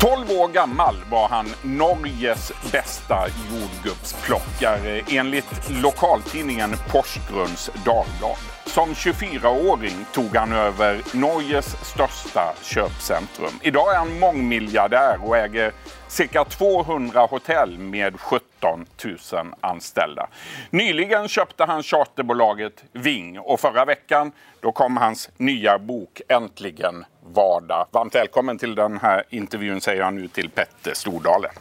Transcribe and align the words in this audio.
12 0.00 0.30
år 0.30 0.48
gammal 0.48 0.94
var 1.10 1.28
han 1.28 1.46
Norges 1.62 2.52
bästa 2.72 3.26
jordgubbsplockare 3.50 5.00
enligt 5.08 5.70
lokaltidningen 5.70 6.70
Porsgrunns 6.92 7.70
Dagblad. 7.74 8.57
Som 8.68 8.94
24-åring 8.94 10.06
tog 10.12 10.36
han 10.36 10.52
över 10.52 11.16
Norges 11.16 11.76
största 11.84 12.54
köpcentrum. 12.62 13.52
Idag 13.62 13.94
är 13.94 13.98
han 13.98 14.18
mångmiljardär 14.18 15.18
och 15.24 15.36
äger 15.36 15.72
cirka 16.08 16.44
200 16.44 17.20
hotell 17.20 17.78
med 17.78 18.20
17 18.20 18.86
000 19.04 19.54
anställda. 19.60 20.28
Nyligen 20.70 21.28
köpte 21.28 21.64
han 21.64 21.82
charterbolaget 21.82 22.84
Ving 22.92 23.38
och 23.38 23.60
förra 23.60 23.84
veckan 23.84 24.32
kom 24.74 24.96
hans 24.96 25.30
nya 25.36 25.78
bok 25.78 26.20
Äntligen 26.28 27.04
vardag. 27.34 27.86
Varmt 27.90 28.14
välkommen 28.14 28.58
till 28.58 28.74
den 28.74 28.98
här 28.98 29.24
intervjun 29.30 29.80
säger 29.80 30.00
jag 30.00 30.14
nu 30.14 30.28
Petter 30.50 30.94
Stordalen. 30.94 31.52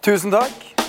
Tusen 0.00 0.30
takk. 0.30 0.79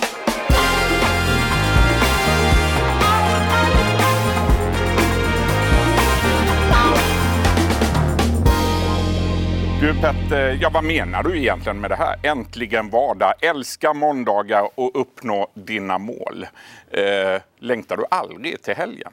Du 10.02 10.08
Petter, 10.08 10.58
ja, 10.60 10.70
vad 10.70 10.84
menar 10.84 11.22
du 11.22 11.38
egentligen 11.38 11.80
med 11.80 11.90
det 11.90 11.96
här? 11.96 12.16
Äntligen 12.22 12.90
vardag, 12.90 13.32
älska 13.40 13.94
måndagar 13.94 14.68
och 14.74 15.00
uppnå 15.00 15.46
dina 15.54 15.98
mål. 15.98 16.46
Eh, 16.90 17.42
längtar 17.58 17.96
du 17.96 18.04
aldrig 18.10 18.62
till 18.62 18.74
helgen? 18.74 19.12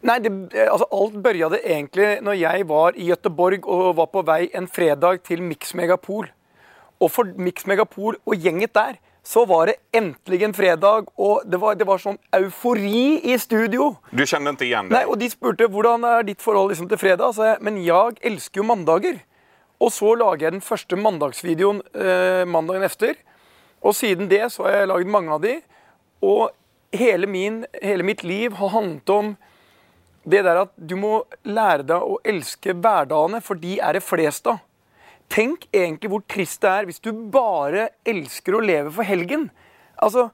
Nei, 0.00 0.18
det, 0.18 0.68
altså 0.68 0.86
Alt 0.90 1.14
begynte 1.14 1.60
egentlig 1.62 2.08
når 2.22 2.34
jeg 2.34 2.66
var 2.66 2.98
i 2.98 3.06
Göteborg 3.10 3.62
og 3.62 3.92
var 4.00 4.08
på 4.10 4.24
vei 4.26 4.48
en 4.54 4.66
fredag 4.66 5.22
til 5.22 5.42
Mix 5.42 5.74
Megapol. 5.74 6.26
Og 6.98 7.10
for 7.10 7.30
Mix 7.38 7.66
Megapol 7.66 8.18
og 8.26 8.34
gjenget 8.34 8.74
der, 8.74 8.98
så 9.22 9.46
var 9.46 9.70
det 9.70 9.76
endelig 9.94 10.42
en 10.42 10.54
fredag, 10.54 11.06
og 11.14 11.46
det 11.46 11.60
var, 11.62 11.78
det 11.78 11.86
var 11.86 12.02
sånn 12.02 12.18
eufori 12.34 13.20
i 13.22 13.38
studio. 13.38 13.94
Du 14.10 14.26
kände 14.26 14.50
inte 14.50 14.64
igen 14.64 14.88
Nei, 14.90 15.04
dig? 15.04 15.06
Og 15.06 15.18
de 15.18 15.30
spurte 15.30 15.70
hvordan 15.70 16.04
er 16.04 16.26
ditt 16.26 16.42
forhold 16.42 16.74
liksom, 16.74 16.88
til 16.88 16.98
fredag. 16.98 17.38
Så 17.38 17.52
jeg, 17.52 17.62
men 17.62 17.78
jeg 17.86 18.18
elsker 18.22 18.64
jo 18.64 18.68
mandager. 18.74 19.22
Og 19.82 19.92
så 19.92 20.14
lager 20.16 20.46
jeg 20.46 20.56
den 20.56 20.64
første 20.64 20.96
mandagsvideoen 20.96 21.82
eh, 21.92 22.44
mandagen 22.48 22.86
efter. 22.86 23.16
Og 23.84 23.94
siden 23.96 24.30
det 24.30 24.46
så 24.54 24.64
har 24.66 24.80
jeg 24.80 24.92
laget 24.92 25.12
mange 25.12 25.34
av 25.34 25.42
de. 25.44 25.58
Og 26.24 26.48
hele, 26.96 27.28
min, 27.28 27.64
hele 27.82 28.06
mitt 28.06 28.24
liv 28.24 28.56
har 28.56 28.72
handlet 28.72 29.12
om 29.12 29.34
det 30.26 30.42
der 30.42 30.64
at 30.64 30.72
du 30.76 30.96
må 30.98 31.20
lære 31.46 31.86
deg 31.86 32.02
å 32.02 32.18
elske 32.26 32.74
hverdagene, 32.74 33.42
for 33.44 33.58
de 33.60 33.76
er 33.78 33.94
det 33.94 34.02
flest 34.02 34.48
av. 34.50 34.62
Tenk 35.30 35.66
egentlig 35.74 36.10
hvor 36.10 36.24
trist 36.30 36.62
det 36.62 36.72
er 36.72 36.88
hvis 36.88 37.02
du 37.02 37.10
bare 37.12 37.90
elsker 38.06 38.56
å 38.56 38.62
leve 38.62 38.92
for 38.94 39.06
helgen. 39.06 39.48
Altså, 40.02 40.28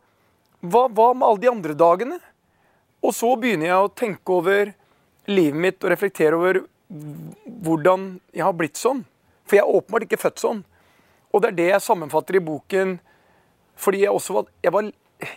hva, 0.63 0.87
hva 0.89 1.13
med 1.17 1.27
alle 1.27 1.43
de 1.43 1.51
andre 1.51 1.77
dagene? 1.77 2.19
Og 3.03 3.15
så 3.17 3.33
begynner 3.41 3.69
jeg 3.69 3.85
å 3.85 3.95
tenke 3.99 4.37
over 4.37 4.75
livet 5.31 5.61
mitt 5.65 5.85
og 5.85 5.93
reflektere 5.93 6.39
over 6.39 6.61
hvordan 7.65 8.15
jeg 8.37 8.45
har 8.47 8.57
blitt 8.57 8.79
sånn. 8.79 9.03
For 9.47 9.59
jeg 9.59 9.65
er 9.65 9.77
åpenbart 9.79 10.07
ikke 10.07 10.21
født 10.23 10.43
sånn. 10.43 10.65
Og 11.33 11.43
det 11.43 11.53
er 11.53 11.59
det 11.59 11.69
jeg 11.71 11.85
sammenfatter 11.85 12.39
i 12.39 12.45
boken. 12.45 12.99
Fordi 13.81 14.03
jeg 14.05 14.13
også 14.13 14.37
var, 14.37 14.51
jeg 14.63 14.73
var, 14.75 14.91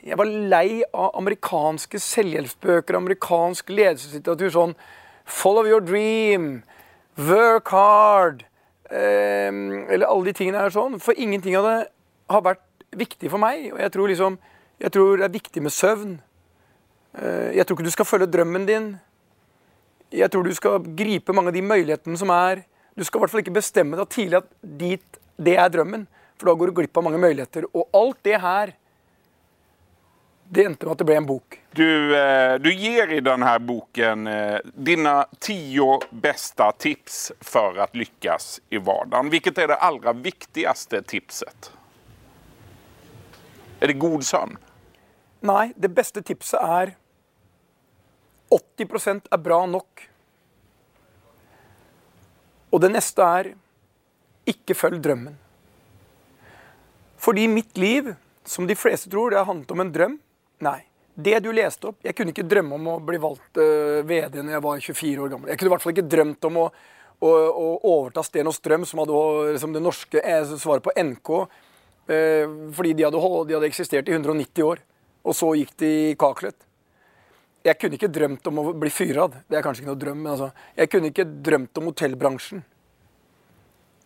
jeg 0.03 0.19
var 0.19 0.31
lei 0.55 0.67
av 0.91 1.15
amerikanske 1.21 1.99
selvhjelpsbøker, 2.03 2.97
amerikansk 2.99 3.71
ledelseslitteratur. 3.73 4.51
Sånn 4.53 4.75
Follow 5.25 5.65
your 5.65 5.81
dream. 5.81 6.63
Work 7.17 7.71
hard. 7.73 8.45
eh, 8.91 9.49
eller 9.89 10.05
alle 10.05 10.25
de 10.29 10.33
tingene 10.37 10.61
her 10.61 10.69
sånn. 10.69 10.99
For 11.01 11.17
ingenting 11.17 11.55
av 11.57 11.65
det 11.65 11.77
har 12.29 12.43
vært 12.45 12.61
viktig 12.95 13.31
for 13.31 13.41
meg. 13.41 13.71
Og 13.73 13.79
jeg 13.81 13.91
tror 13.91 14.11
liksom 14.11 14.37
Jeg 14.75 14.91
tror 14.91 15.15
det 15.15 15.23
er 15.23 15.31
viktig 15.31 15.61
med 15.63 15.71
søvn. 15.71 16.17
Eh, 17.15 17.55
jeg 17.55 17.65
tror 17.65 17.77
ikke 17.77 17.87
du 17.87 17.93
skal 17.95 18.05
følge 18.05 18.27
drømmen 18.27 18.65
din. 18.67 18.99
Jeg 20.11 20.27
tror 20.31 20.43
du 20.43 20.51
skal 20.53 20.83
gripe 20.97 21.31
mange 21.31 21.47
av 21.47 21.55
de 21.55 21.61
mulighetene 21.63 22.17
som 22.19 22.29
er. 22.29 22.65
Du 22.95 23.03
skal 23.03 23.19
i 23.19 23.23
hvert 23.23 23.33
fall 23.33 23.43
ikke 23.43 23.57
bestemme 23.57 23.99
deg 23.99 24.11
tidlig 24.11 24.39
at 24.39 24.49
dit, 24.79 25.19
det 25.35 25.57
er 25.59 25.71
drømmen. 25.71 26.07
For 26.39 26.49
da 26.49 26.55
går 26.59 26.71
du 26.71 26.79
glipp 26.79 26.97
av 26.97 27.05
mange 27.07 27.19
muligheter. 27.19 27.67
Og 27.75 27.87
alt 27.95 28.19
det 28.27 28.39
her, 28.43 28.73
det 30.55 30.65
endte 30.67 30.87
med 30.87 30.95
at 30.95 31.01
det 31.01 31.07
ble 31.09 31.17
en 31.19 31.27
bok. 31.27 31.57
Du, 31.75 31.87
eh, 32.15 32.55
du 32.61 32.69
gir 32.71 33.11
i 33.11 33.21
denne 33.23 33.55
boken 33.59 34.27
dine 34.75 35.15
ti 35.43 35.57
beste 36.11 36.67
tips 36.79 37.19
for 37.43 37.79
å 37.83 37.87
lykkes 37.91 38.49
i 38.71 38.79
hverdagen. 38.79 39.31
Hvilket 39.33 39.63
er 39.63 39.73
det 39.73 39.81
aller 39.83 40.21
viktigste 40.23 41.01
tipset? 41.03 41.71
Er 43.81 43.91
det 43.91 43.99
god 43.99 44.23
sønn? 44.23 44.55
Nei, 45.45 45.73
det 45.75 45.91
beste 45.93 46.23
tipset 46.25 46.61
er 46.63 46.95
80% 48.55 49.27
er 49.31 49.41
bra 49.41 49.65
nok. 49.67 50.07
Og 52.75 52.81
det 52.83 52.91
neste 52.91 53.23
er 53.23 53.53
ikke 54.51 54.75
følg 54.75 54.99
drømmen. 55.03 55.37
Fordi 57.23 57.47
mitt 57.47 57.77
liv, 57.79 58.11
som 58.43 58.67
de 58.67 58.75
fleste 58.75 59.09
tror, 59.09 59.31
det 59.31 59.39
har 59.39 59.47
handlet 59.47 59.71
om 59.71 59.81
en 59.81 59.93
drøm. 59.95 60.17
Nei. 60.65 60.81
Det 61.15 61.37
du 61.39 61.47
leste 61.55 61.87
opp 61.87 62.03
Jeg 62.03 62.11
kunne 62.11 62.33
ikke 62.33 62.43
drømme 62.43 62.75
om 62.75 62.87
å 62.91 62.93
bli 62.99 63.15
valgt 63.23 63.55
uh, 63.55 64.01
VD 64.03 64.41
når 64.41 64.57
jeg 64.57 64.63
var 64.65 64.81
24 64.83 65.23
år 65.23 65.31
gammel. 65.31 65.51
Jeg 65.51 65.61
kunne 65.61 65.71
i 65.71 65.73
hvert 65.73 65.85
fall 65.85 65.93
ikke 65.95 66.11
drømt 66.11 66.47
om 66.49 66.57
å, 66.59 66.65
å, 67.23 67.29
å 67.31 67.67
overta 67.93 68.23
Sten 68.27 68.51
og 68.51 68.55
Strøm, 68.57 68.83
som 68.83 68.99
hadde 68.99 69.21
liksom 69.55 69.77
det 69.77 69.83
norske 69.85 70.19
eh, 70.19 70.51
svaret 70.59 70.83
på 70.83 70.91
NK. 70.99 71.31
uh, 71.31 72.43
fordi 72.75 72.91
de 72.99 73.07
hadde, 73.07 73.23
de 73.47 73.55
hadde 73.55 73.71
eksistert 73.71 74.11
i 74.11 74.17
190 74.19 74.67
år. 74.67 74.83
Og 75.23 75.39
så 75.39 75.55
gikk 75.55 75.71
de 75.79 75.93
i 76.11 76.17
kaklet. 76.19 76.59
Jeg 77.65 77.79
kunne 77.81 77.97
ikke 77.97 78.11
drømt 78.13 78.45
om 78.49 78.61
å 78.61 78.71
bli 78.77 78.91
fyrad. 78.93 79.39
Det 79.49 79.57
er 79.57 79.63
kanskje 79.65 79.81
ikke 79.81 79.89
noe 79.89 80.01
drøm, 80.01 80.19
men 80.21 80.33
altså. 80.35 80.51
Jeg 80.77 80.91
kunne 80.91 81.09
ikke 81.09 81.25
drømt 81.47 81.79
om 81.81 81.87
hotellbransjen. 81.89 82.61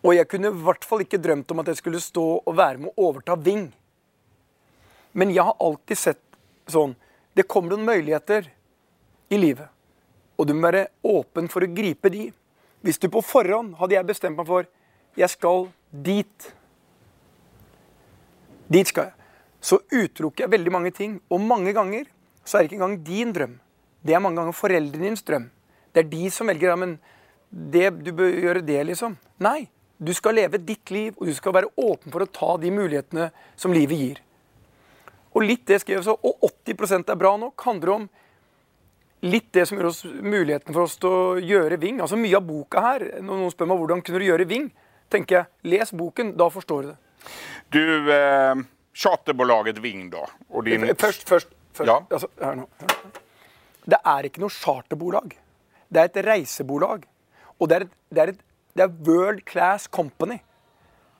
Og 0.00 0.16
jeg 0.16 0.28
kunne 0.32 0.48
i 0.48 0.62
hvert 0.64 0.86
fall 0.88 1.04
ikke 1.04 1.20
drømt 1.20 1.52
om 1.52 1.60
at 1.60 1.68
jeg 1.68 1.80
skulle 1.82 2.00
stå 2.00 2.24
og 2.40 2.56
være 2.56 2.80
med 2.80 2.94
å 2.94 3.10
overta 3.10 3.36
Ving. 3.36 3.66
Men 5.12 5.34
jeg 5.34 5.44
har 5.44 5.58
alltid 5.60 5.98
sett 5.98 6.22
sånn 6.70 6.94
Det 7.34 7.48
kommer 7.50 7.74
noen 7.74 7.86
muligheter 7.86 8.48
i 9.30 9.38
livet. 9.38 9.68
Og 10.38 10.48
du 10.48 10.54
må 10.54 10.66
være 10.66 10.88
åpen 11.06 11.46
for 11.52 11.62
å 11.62 11.70
gripe 11.70 12.10
de. 12.10 12.30
Hvis 12.80 12.98
du 12.98 13.06
på 13.12 13.22
forhånd 13.22 13.76
hadde 13.78 13.94
jeg 13.94 14.08
bestemt 14.08 14.38
meg 14.40 14.48
for 14.48 14.66
jeg 15.18 15.30
skal 15.30 15.68
dit. 15.90 16.48
Dit 18.72 18.90
skal 18.90 19.10
jeg. 19.10 19.28
Så 19.60 19.78
utelukker 19.92 20.46
jeg 20.46 20.54
veldig 20.56 20.72
mange 20.72 20.92
ting. 20.96 21.18
Og 21.28 21.44
mange 21.44 21.74
ganger 21.76 22.08
så 22.50 22.58
er 22.58 22.64
det 22.64 22.70
ikke 22.70 22.80
engang 22.80 23.02
din 23.06 23.34
drøm. 23.34 23.58
Det 24.02 24.14
er 24.16 24.22
mange 24.22 24.40
ganger 24.40 24.56
foreldrene 24.56 25.06
dines 25.06 25.22
drøm. 25.22 25.50
Det 25.94 26.02
er 26.02 26.08
de 26.10 26.30
som 26.34 26.50
velger 26.50 26.72
ja, 26.72 26.78
men 26.78 26.96
det, 27.50 27.90
du 28.02 28.10
bør 28.16 28.32
gjøre 28.32 28.64
det, 28.66 28.80
liksom. 28.90 29.14
Nei. 29.42 29.68
Du 30.00 30.12
skal 30.16 30.38
leve 30.38 30.58
ditt 30.64 30.90
liv, 30.90 31.12
og 31.18 31.28
du 31.28 31.34
skal 31.36 31.54
være 31.54 31.70
åpen 31.76 32.12
for 32.12 32.24
å 32.24 32.30
ta 32.32 32.54
de 32.62 32.70
mulighetene 32.72 33.28
som 33.60 33.74
livet 33.76 34.00
gir. 34.00 34.22
Og 35.36 35.44
litt 35.44 35.66
det 35.68 35.82
skrev 35.82 36.02
så, 36.02 36.16
og 36.16 36.46
80% 36.66 37.12
er 37.12 37.18
bra 37.20 37.34
nok, 37.38 37.60
handler 37.68 37.92
om 37.94 38.08
litt 39.20 39.50
det 39.52 39.66
som 39.68 39.78
gjør 39.78 39.90
oss 39.90 40.00
muligheten 40.08 40.72
for 40.72 40.86
oss 40.86 40.96
til 40.98 41.12
å 41.12 41.22
gjøre 41.44 41.78
Ving. 41.82 42.00
Altså 42.00 42.18
Mye 42.18 42.38
av 42.38 42.46
boka 42.46 42.80
her 42.80 43.02
Når 43.20 43.42
noen 43.42 43.52
spør 43.52 43.68
meg 43.68 43.82
hvordan 43.82 44.02
kunne 44.04 44.22
du 44.22 44.24
gjøre 44.24 44.48
Ving, 44.48 44.70
tenker 45.12 45.36
jeg 45.36 45.74
les 45.74 45.92
boken, 45.92 46.32
da 46.40 46.48
forstår 46.52 46.86
du 46.86 46.90
det. 46.94 46.98
Du, 47.70 47.82
eh, 48.14 48.62
charterbolaget 48.96 49.82
Ving 49.84 50.08
da, 50.12 50.24
og 50.48 50.64
din... 50.64 50.88
Først, 50.96 51.28
først, 51.28 51.52
først 51.74 51.88
Ja. 51.88 51.98
altså, 52.10 52.28
hør 52.40 52.54
nå, 52.62 52.68
hør 52.80 52.88
nå. 52.88 53.10
Det 53.90 53.98
er 54.04 54.28
ikke 54.28 54.42
noe 54.42 54.54
charterbolag. 54.54 55.34
Det 55.90 56.00
er 56.00 56.10
et 56.10 56.26
reisebolag. 56.26 57.06
Og 57.60 57.68
det 57.68 57.76
er, 57.76 57.80
et, 57.86 57.92
det 58.10 58.22
er, 58.22 58.32
et, 58.34 58.40
det 58.76 58.84
er 58.84 58.94
World 59.08 59.44
Class 59.48 59.88
Company. 59.88 60.40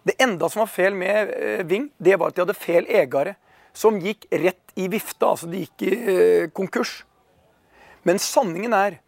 Det 0.06 0.14
enda 0.22 0.48
som 0.48 0.62
var 0.62 0.70
feil 0.72 0.94
med 0.96 1.32
eh, 1.36 1.62
Ving, 1.68 1.91
det 1.98 2.18
var 2.18 2.30
at 2.30 2.36
de 2.36 2.44
hadde 2.44 2.56
feil 2.56 2.86
eiere. 2.88 3.34
Som 3.76 4.00
gikk 4.02 4.26
rett 4.32 4.72
i 4.76 4.88
vifta. 4.91 5.32
Altså 5.34 5.50
de 5.50 5.64
gikk 5.64 5.84
i 5.86 5.92
eh, 5.94 6.50
konkurs. 6.56 7.03
Men 8.04 8.18
sanningen 8.22 8.72
er 8.76 9.00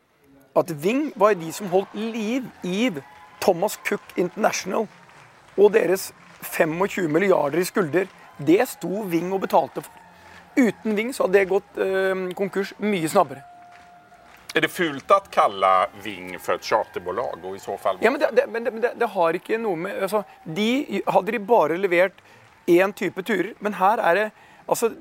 at 0.58 0.74
Ving 0.82 1.12
var 1.16 1.34
de 1.40 1.52
som 1.54 1.70
holdt 1.72 1.94
liv 1.96 2.48
i 2.68 2.90
Thomas 3.40 3.78
Cook 3.86 4.04
International 4.20 4.84
og 5.56 5.72
deres 5.74 6.10
25 6.42 7.08
milliarder 7.12 7.62
i 7.62 7.64
skulder. 7.64 8.10
Det 8.38 8.60
sto 8.68 9.06
Ving 9.08 9.32
og 9.32 9.44
betalte 9.46 9.84
for. 9.84 10.01
Uten 10.56 10.96
Ving 10.96 11.14
så 11.14 11.24
hadde 11.24 11.38
det 11.38 11.50
gått 11.50 11.80
eh, 11.80 12.28
konkurs 12.36 12.74
mye 12.82 13.08
snabbere. 13.08 13.44
Er 14.52 14.66
det 14.66 14.68
fult 14.68 15.12
å 15.14 15.20
kalle 15.32 15.70
Ving 16.04 16.34
for 16.36 16.58
et 16.58 16.66
charterbolag? 16.66 17.40
og 17.40 17.56
i 17.56 17.62
så 17.62 17.78
fall... 17.80 18.00
Ja, 18.04 18.10
men 18.12 18.20
det, 18.20 18.28
det, 18.36 18.46
men 18.52 18.66
det, 18.68 18.92
det, 19.00 19.08
har 19.14 19.38
ikke 19.38 19.56
noe 19.60 19.80
med 19.80 20.02
altså, 20.04 20.24
de, 20.44 21.00
Hadde 21.08 21.32
de 21.32 21.40
bare 21.40 21.78
levert 21.80 22.20
én 22.68 22.92
type 22.92 23.24
turer 23.24 23.54
Men 23.64 23.78
her 23.80 24.02
er 24.04 24.18
det 24.18 24.26
Altså, 24.68 24.92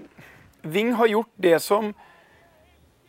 Ving 0.63 0.94
har 0.95 1.12
gjort 1.12 1.31
det 1.36 1.57
som 1.63 1.92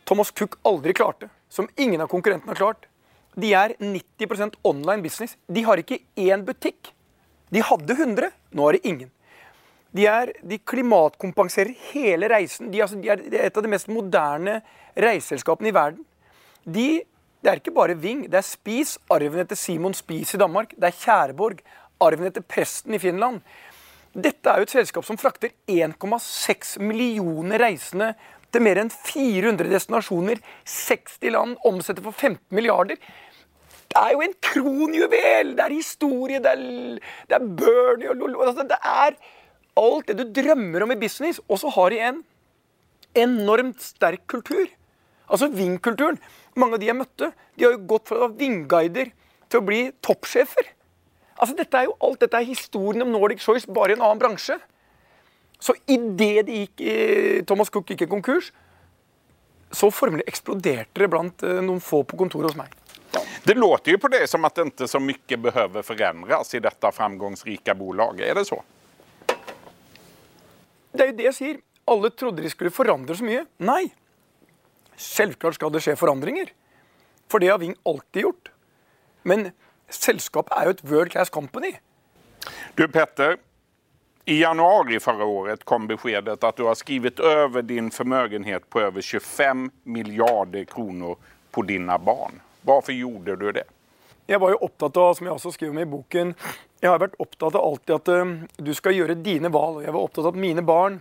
Thomas 0.03 0.31
Cook 0.35 0.57
aldri 0.67 0.93
klarte. 0.93 1.29
Som 1.49 1.69
ingen 1.79 2.01
av 2.03 2.09
konkurrentene 2.11 2.51
har 2.51 2.59
klart. 2.59 2.87
De 3.39 3.53
er 3.55 3.75
90 3.79 4.57
online 4.63 5.01
business. 5.01 5.37
De 5.47 5.63
har 5.63 5.79
ikke 5.79 6.01
én 6.19 6.43
butikk. 6.45 6.91
De 7.53 7.61
hadde 7.63 7.93
100, 7.93 8.31
nå 8.51 8.67
er 8.67 8.77
det 8.77 8.89
ingen. 8.89 9.11
De, 9.93 10.05
er, 10.09 10.33
de 10.41 10.57
klimatkompenserer 10.57 11.73
hele 11.91 12.29
reisen. 12.31 12.71
De, 12.73 12.81
altså, 12.81 12.97
de, 12.97 13.11
er, 13.13 13.21
et 13.45 13.57
av 13.57 13.65
de 13.65 13.71
mest 13.71 13.91
moderne 13.93 14.59
reiseselskapene 14.97 15.69
i 15.69 15.75
verden. 15.75 16.05
De, 16.63 17.03
det 17.43 17.51
er 17.51 17.61
ikke 17.61 17.75
bare 17.75 17.97
Ving. 17.99 18.25
Det 18.31 18.39
er 18.39 18.47
Spis, 18.47 18.97
arven 19.13 19.43
etter 19.43 19.59
Simon 19.59 19.93
Spis 19.97 20.33
i 20.33 20.41
Danmark. 20.41 20.73
Det 20.77 20.89
er 20.89 20.97
Kjærborg, 20.97 21.61
arven 22.01 22.29
etter 22.29 22.45
presten 22.45 22.95
i 22.97 23.01
Finland. 23.01 23.43
Dette 24.13 24.49
er 24.49 24.61
jo 24.61 24.67
et 24.67 24.73
selskap 24.73 25.05
som 25.05 25.17
frakter 25.17 25.53
1,6 25.69 26.77
millioner 26.81 27.61
reisende 27.61 28.13
til 28.53 28.61
mer 28.61 28.77
enn 28.83 28.91
400 28.93 29.71
destinasjoner, 29.71 30.41
60 30.69 31.31
land, 31.33 31.55
omsetter 31.65 32.05
for 32.05 32.13
15 32.13 32.53
milliarder. 32.53 32.99
Det 33.93 34.01
er 34.01 34.13
jo 34.13 34.21
en 34.25 34.35
kronjuvel! 34.41 35.55
Det 35.57 35.65
er 35.65 35.73
historie, 35.73 36.41
det 36.41 36.51
er, 36.51 36.61
det 37.29 37.37
er 37.37 37.47
Bernie 37.57 38.09
og 38.09 38.21
Lolo 38.21 38.45
altså, 38.45 38.65
Det 38.69 38.77
er 38.77 39.17
alt 39.79 40.09
det 40.09 40.19
du 40.19 40.41
drømmer 40.41 40.85
om 40.85 40.93
i 40.93 40.99
business. 40.99 41.41
Og 41.47 41.61
så 41.61 41.71
har 41.75 41.93
de 41.93 41.99
en 42.09 42.21
enormt 43.25 43.81
sterk 43.83 44.25
kultur. 44.31 44.67
Altså 45.29 45.49
Ving-kulturen. 45.53 46.19
Mange 46.59 46.77
av 46.77 46.83
de 46.83 46.89
jeg 46.89 46.99
møtte, 46.99 47.31
de 47.57 47.65
har 47.65 47.75
jo 47.75 47.85
gått 47.89 48.09
fra 48.09 48.19
å 48.19 48.25
være 48.27 48.37
Ving-guider 48.41 49.13
til 49.49 49.61
å 49.61 49.65
bli 49.65 49.85
toppsjefer. 50.05 50.69
Altså 51.39 51.55
dette 51.57 51.79
er 51.79 51.87
jo 51.89 51.97
Alt 52.05 52.21
dette 52.21 52.39
er 52.39 52.45
historien 52.47 53.05
om 53.05 53.11
Nordic 53.13 53.41
Choice, 53.41 53.69
bare 53.69 53.93
i 53.93 53.97
en 53.97 54.05
annen 54.05 54.21
bransje. 54.21 54.59
Så 55.63 55.75
idet 55.87 56.45
de 56.49 56.63
gikk, 56.65 56.83
Thomas 57.47 57.71
Cook 57.71 57.89
gikk 57.89 58.03
i 58.05 58.11
konkurs, 58.11 58.51
så 59.73 59.89
formelig 59.89 60.25
eksploderte 60.29 61.01
det 61.01 61.09
blant 61.09 61.43
eh, 61.47 61.61
noen 61.63 61.81
få 61.81 62.03
på 62.05 62.19
kontoret 62.19 62.51
hos 62.51 62.59
meg. 62.59 62.73
Det 63.43 63.55
låter 63.57 63.95
jo 63.95 63.99
på 64.01 64.11
det 64.13 64.27
som 64.29 64.45
at 64.45 64.55
det 64.55 64.69
ikke 64.69 64.87
så 64.89 65.01
mye 65.01 65.39
behøver 65.47 65.85
forandres 65.85 66.53
i 66.53 66.61
dette 66.63 66.91
framgangsrike 66.93 67.75
bolaget. 67.79 68.27
Er 68.29 68.39
det 68.39 68.45
så? 68.47 68.59
Det 70.93 71.01
er 71.01 71.11
jo 71.11 71.17
det 71.17 71.29
jeg 71.31 71.37
sier. 71.37 71.61
Alle 71.89 72.09
trodde 72.15 72.43
de 72.43 72.51
skulle 72.51 72.71
forandre 72.71 73.15
så 73.17 73.25
mye. 73.27 73.45
Nei. 73.65 73.87
Selvklart 74.95 75.57
skal 75.57 75.73
det 75.73 75.81
skje 75.83 75.97
forandringer. 75.99 76.51
For 77.31 77.41
det 77.41 77.49
har 77.49 77.59
Ving 77.61 77.73
alltid 77.89 78.27
gjort. 78.27 78.51
Men 79.27 79.49
selskapet 79.89 80.53
er 80.55 80.69
jo 80.69 80.75
et 80.75 80.85
world 80.85 81.11
class 81.15 81.33
company. 81.33 81.73
Du 82.75 82.85
Petter, 82.87 83.37
i 84.25 84.41
januari 84.41 84.99
förra 84.99 85.25
året 85.25 85.65
kom 85.65 85.87
beskedet 85.87 86.43
at 86.43 86.57
du 86.57 86.63
har 86.63 86.75
skrivit 86.75 87.19
over 87.19 87.61
din 87.61 87.91
förmögenhet 87.91 88.69
på 88.69 88.79
over 88.79 89.01
25 89.01 89.71
miljarder 89.83 90.63
kroner 90.63 91.15
på 91.51 91.61
dine 91.61 91.97
barn. 91.99 92.39
Hvorfor 92.61 92.93
gjorde 92.93 93.35
du 93.35 93.51
det? 93.51 93.67
Jeg 94.27 94.39
var 94.39 94.53
jo 94.53 94.61
opptatt 94.63 94.97
av, 94.97 95.13
som 95.17 95.27
jeg 95.27 95.35
også 95.35 95.51
skriver 95.51 95.73
om 95.73 95.81
i 95.83 95.89
boken, 95.89 96.35
jeg 96.83 96.91
har 96.91 96.99
vært 96.99 97.15
opptatt 97.23 97.55
av 97.55 97.63
alltid 97.63 97.95
at 97.95 98.11
uh, 98.11 98.31
du 98.59 98.73
skal 98.75 98.95
gjøre 98.95 99.15
dine 99.23 99.51
valg. 99.51 99.81
Jeg 99.85 99.95
var 99.95 100.03
opptatt 100.03 100.25
av 100.25 100.33
at 100.33 100.39
mine 100.39 100.63
barn 100.67 100.99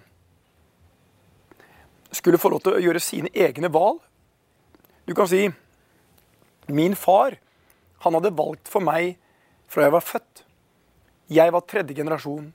skulle 2.12 2.38
få 2.38 2.52
lov 2.52 2.62
til 2.62 2.76
å 2.76 2.82
gjøre 2.82 3.02
sine 3.02 3.30
egne 3.34 3.70
valg. 3.72 3.98
Du 5.06 5.14
kan 5.18 5.28
si 5.30 5.48
Min 6.70 6.94
far, 6.94 7.34
han 8.04 8.14
hadde 8.14 8.30
valgt 8.38 8.68
for 8.70 8.84
meg 8.86 9.16
fra 9.66 9.88
jeg 9.88 9.92
var 9.96 10.04
født. 10.06 10.42
Jeg 11.32 11.52
var 11.52 11.64
tredje 11.66 11.96
generasjon. 11.96 12.52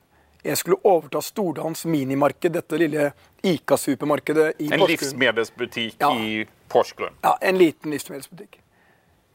Jeg 0.48 0.60
skulle 0.62 0.80
overta 0.88 1.20
Stordans 1.22 1.84
minimarked, 1.86 2.54
dette 2.56 2.80
lille 2.80 3.10
Ica-supermarkedet 3.44 4.48
i 4.64 4.70
Porsgrunn. 4.70 4.80
En 4.80 4.94
livsmedelsbutikk 4.94 6.00
ja. 6.00 6.12
i 6.16 6.46
Porsgrunn? 6.72 7.20
Ja, 7.26 7.36
en 7.42 7.60
liten 7.60 7.92
livsmedelsbutikk. 7.92 8.62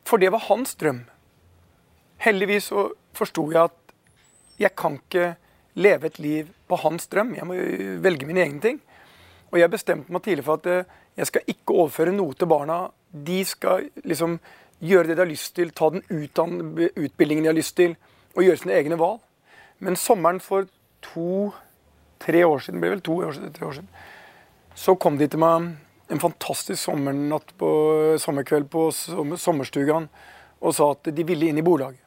For 0.09 0.23
det 0.23 0.33
var 0.33 0.47
hans 0.49 0.73
drøm. 0.81 1.03
Heldigvis 2.23 2.71
så 2.71 2.87
forsto 3.17 3.49
jeg 3.51 3.67
at 3.67 3.95
jeg 4.61 4.75
kan 4.79 4.99
ikke 5.01 5.33
leve 5.75 6.07
et 6.07 6.19
liv 6.23 6.51
på 6.69 6.79
hans 6.85 7.09
drøm. 7.11 7.35
Jeg 7.35 7.49
må 7.49 7.57
velge 8.05 8.29
mine 8.29 8.45
egne 8.45 8.61
ting. 8.63 8.81
Og 9.51 9.59
jeg 9.59 9.73
bestemte 9.73 10.13
meg 10.13 10.23
tidlig 10.25 10.45
for 10.47 10.61
at 10.61 10.69
eh, 10.71 10.91
jeg 11.19 11.29
skal 11.29 11.51
ikke 11.51 11.77
overføre 11.77 12.15
noe 12.15 12.37
til 12.39 12.49
barna. 12.49 12.79
De 13.13 13.41
skal 13.45 13.89
liksom 14.09 14.39
gjøre 14.83 15.11
det 15.11 15.17
de 15.17 15.23
har 15.25 15.31
lyst 15.31 15.55
til, 15.57 15.73
ta 15.75 15.91
den 15.93 16.03
utbildningen 16.09 17.45
de 17.45 17.51
har 17.51 17.59
lyst 17.59 17.77
til, 17.79 17.95
og 18.35 18.47
gjøre 18.47 18.63
sine 18.63 18.77
egne 18.79 18.99
valg. 18.99 19.21
Men 19.83 19.99
sommeren 19.99 20.41
for 20.43 20.67
to-tre 21.05 22.45
år 22.47 22.65
siden, 22.65 22.81
ble 22.83 22.95
vel 22.95 23.05
to 23.05 23.19
år 23.21 23.39
tre 23.55 23.67
år 23.69 23.77
siden, 23.79 23.91
så 24.75 24.95
kom 24.97 25.19
de 25.21 25.29
til 25.29 25.43
meg 25.43 25.75
en 26.13 26.23
fantastisk 26.23 26.81
sommernatt 26.81 27.53
på 27.61 27.69
sommerkveld 28.21 28.71
på 28.73 28.87
sommer, 28.97 29.41
sommerstugan 29.41 30.09
og 30.63 30.75
sa 30.77 30.93
at 30.95 31.11
de 31.15 31.27
ville 31.27 31.51
inn 31.51 31.61
i 31.61 31.67
bolaget. 31.67 32.02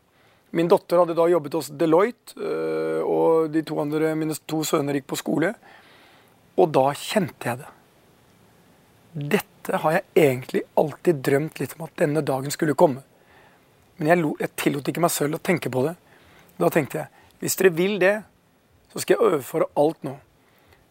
Min 0.56 0.70
datter 0.72 1.02
hadde 1.02 1.18
da 1.18 1.26
jobbet 1.28 1.58
hos 1.58 1.72
Deloitte, 1.76 2.38
øh, 2.40 3.02
og 3.04 3.50
de 3.52 3.64
to 3.68 3.80
andre, 3.84 4.14
mine 4.16 4.38
to 4.48 4.62
sønner 4.64 4.96
gikk 4.96 5.10
på 5.12 5.20
skole. 5.20 5.50
Og 6.56 6.70
da 6.72 6.86
kjente 6.96 7.50
jeg 7.50 7.60
det. 7.60 7.72
Dette 9.36 9.82
har 9.84 9.98
jeg 9.98 10.06
egentlig 10.16 10.62
alltid 10.80 11.20
drømt 11.26 11.60
litt 11.60 11.76
om 11.76 11.86
at 11.88 11.98
denne 12.00 12.24
dagen 12.24 12.54
skulle 12.54 12.78
komme. 12.78 13.04
Men 13.98 14.12
jeg, 14.12 14.24
jeg 14.40 14.54
tillot 14.60 14.92
ikke 14.92 15.04
meg 15.04 15.12
selv 15.12 15.38
å 15.38 15.44
tenke 15.44 15.72
på 15.72 15.84
det. 15.88 15.96
Da 16.60 16.72
tenkte 16.72 17.02
jeg 17.02 17.12
hvis 17.44 17.58
dere 17.60 17.74
vil 17.76 17.98
det, 18.00 18.14
så 18.94 19.02
skal 19.04 19.18
jeg 19.18 19.28
overføre 19.28 19.68
alt 19.80 20.08
nå. 20.08 20.16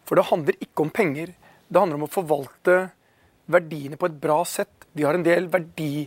For 0.05 0.17
det 0.17 0.27
handler 0.29 0.61
ikke 0.61 0.85
om 0.85 0.93
penger. 0.93 1.33
Det 1.65 1.81
handler 1.81 1.97
om 1.97 2.05
å 2.05 2.13
forvalte 2.13 2.77
verdiene 3.49 3.97
på 3.97 4.09
et 4.09 4.19
bra 4.21 4.43
sett. 4.45 4.85
Vi 4.93 5.05
har 5.05 5.17
en 5.17 5.25
del, 5.25 5.49
verdi, 5.49 6.05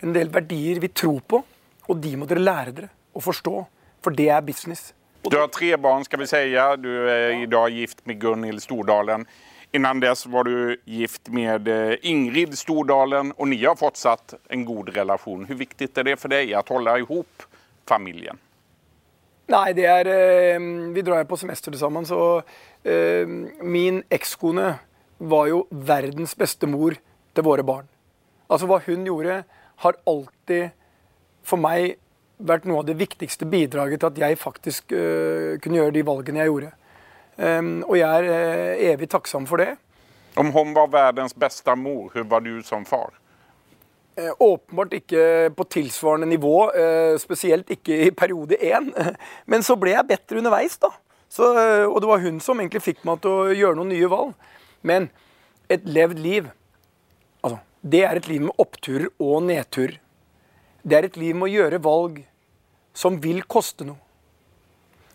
en 0.00 0.16
del 0.16 0.32
verdier 0.32 0.80
vi 0.80 0.88
tror 0.88 1.20
på, 1.28 1.42
og 1.88 2.00
de 2.04 2.14
må 2.20 2.28
dere 2.28 2.44
lære 2.44 2.74
dere 2.76 2.92
å 3.16 3.22
forstå. 3.24 3.64
For 4.04 4.14
det 4.14 4.28
er 4.30 4.44
business. 4.46 4.92
Du 5.26 5.36
har 5.36 5.48
tre 5.50 5.72
barn, 5.76 6.04
skal 6.06 6.22
vi 6.22 6.28
si. 6.30 6.42
Du 6.80 6.90
er 7.10 7.34
i 7.42 7.48
dag 7.50 7.74
gift 7.74 8.04
med 8.06 8.20
Gunhild 8.22 8.62
Stordalen. 8.62 9.26
Innan 9.76 10.00
dess 10.00 10.24
var 10.26 10.48
du 10.48 10.76
gift 10.88 11.28
med 11.28 11.68
eh, 11.68 11.98
Ingrid 12.08 12.54
Stordalen, 12.56 13.34
og 13.36 13.50
dere 13.50 13.74
har 13.74 13.76
fortsatt 13.76 14.38
en 14.48 14.64
god 14.64 14.94
relasjon. 14.96 15.44
Hvor 15.44 15.58
viktig 15.60 15.90
er 15.92 16.06
det 16.08 16.16
for 16.20 16.32
deg 16.32 16.54
å 16.56 16.62
holde 16.70 16.94
ihop 17.02 17.44
familien? 17.88 18.40
Nei, 19.52 19.72
det 19.76 19.84
er 19.88 20.08
eh, 20.12 20.70
Vi 20.94 21.04
drar 21.04 21.28
på 21.28 21.36
semester 21.40 21.76
sammen, 21.76 22.08
så 22.08 22.40
eh, 22.84 23.28
min 23.60 24.00
ekskone 24.08 24.78
var 25.18 25.50
jo 25.50 25.62
verdens 25.70 26.32
beste 26.38 26.68
mor 26.70 26.96
til 27.34 27.44
våre 27.44 27.66
barn. 27.66 27.88
Altså 28.48 28.70
hva 28.70 28.80
hun 28.86 29.04
gjorde, 29.04 29.42
har 29.84 30.00
alltid 30.08 30.70
for 31.48 31.60
meg 31.60 31.96
vært 32.38 32.66
noe 32.68 32.82
av 32.82 32.88
det 32.88 32.96
viktigste 32.98 33.48
bidraget 33.50 34.02
til 34.02 34.10
at 34.12 34.20
jeg 34.22 34.38
faktisk 34.38 34.94
uh, 34.94 35.58
kunne 35.62 35.80
gjøre 35.80 35.94
de 35.96 36.04
valgene 36.06 36.42
jeg 36.42 36.52
gjorde. 36.52 36.72
Um, 37.38 37.72
og 37.86 37.94
jeg 37.98 38.08
er 38.08 38.28
uh, 38.28 38.82
evig 38.92 39.08
takksam 39.10 39.46
for 39.48 39.62
det. 39.62 39.72
Om 40.38 40.52
hun 40.54 40.74
var 40.76 40.90
verdens 40.92 41.34
beste 41.34 41.74
mor, 41.78 42.12
hvordan 42.12 42.30
var 42.30 42.44
du 42.46 42.52
som 42.66 42.86
far? 42.86 43.10
Uh, 44.18 44.30
åpenbart 44.42 44.94
ikke 45.00 45.50
på 45.56 45.66
tilsvarende 45.70 46.30
nivå, 46.30 46.70
spesielt 47.18 47.70
ikke 47.74 48.00
i 48.06 48.10
periode 48.14 48.58
én. 48.62 48.90
Men 49.50 49.66
så 49.66 49.78
ble 49.78 49.96
jeg 49.96 50.10
bedre 50.10 50.42
underveis, 50.42 50.78
da. 50.78 50.92
Så, 51.28 51.44
og 51.84 51.98
det 52.00 52.08
var 52.08 52.22
hun 52.22 52.38
som 52.40 52.56
egentlig 52.56 52.80
fikk 52.80 53.02
meg 53.04 53.18
til 53.20 53.34
å 53.34 53.50
gjøre 53.52 53.76
noen 53.76 53.90
nye 53.92 54.08
valg. 54.08 54.30
Men 54.80 55.10
et 55.68 55.84
levd 55.84 56.22
liv, 56.24 56.46
altså, 57.44 57.58
det 57.84 58.00
er 58.08 58.16
et 58.16 58.30
liv 58.30 58.46
med 58.46 58.62
oppturer 58.62 59.10
og 59.20 59.42
nedturer. 59.44 59.98
Det 60.88 60.96
er 60.96 61.08
et 61.08 61.16
liv 61.20 61.36
med 61.36 61.50
å 61.50 61.52
gjøre 61.52 61.80
valg 61.84 62.20
som 62.96 63.18
vil 63.20 63.42
koste 63.44 63.84
noe. 63.86 63.98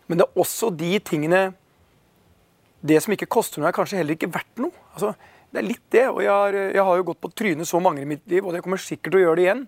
Men 0.08 0.20
det 0.20 0.27
er 0.27 0.42
også 0.44 0.70
de 0.75 0.98
tingene 1.00 1.53
Det 2.84 2.98
som 3.00 3.13
ikke 3.15 3.30
koster 3.32 3.62
noe, 3.62 3.70
er 3.70 3.75
kanskje 3.77 3.96
heller 4.01 4.18
ikke 4.18 4.27
verdt 4.27 4.60
noe. 4.60 4.75
Altså, 4.92 5.13
det 5.53 5.62
er 5.62 5.68
litt 5.70 5.86
det. 5.96 6.01
Og 6.12 6.18
jeg 6.20 6.34
har, 6.34 6.58
jeg 6.75 6.84
har 6.84 6.98
jo 7.00 7.06
gått 7.08 7.22
på 7.24 7.30
trynet 7.32 7.70
så 7.70 7.80
mange 7.80 8.01
i 8.03 8.10
mitt 8.10 8.25
liv, 8.27 8.44
og 8.44 8.51
det 8.51 8.60
kommer 8.65 8.82
sikkert 8.82 9.13
til 9.13 9.22
å 9.22 9.24
gjøre 9.24 9.38
det 9.39 9.46
igjen. 9.46 9.62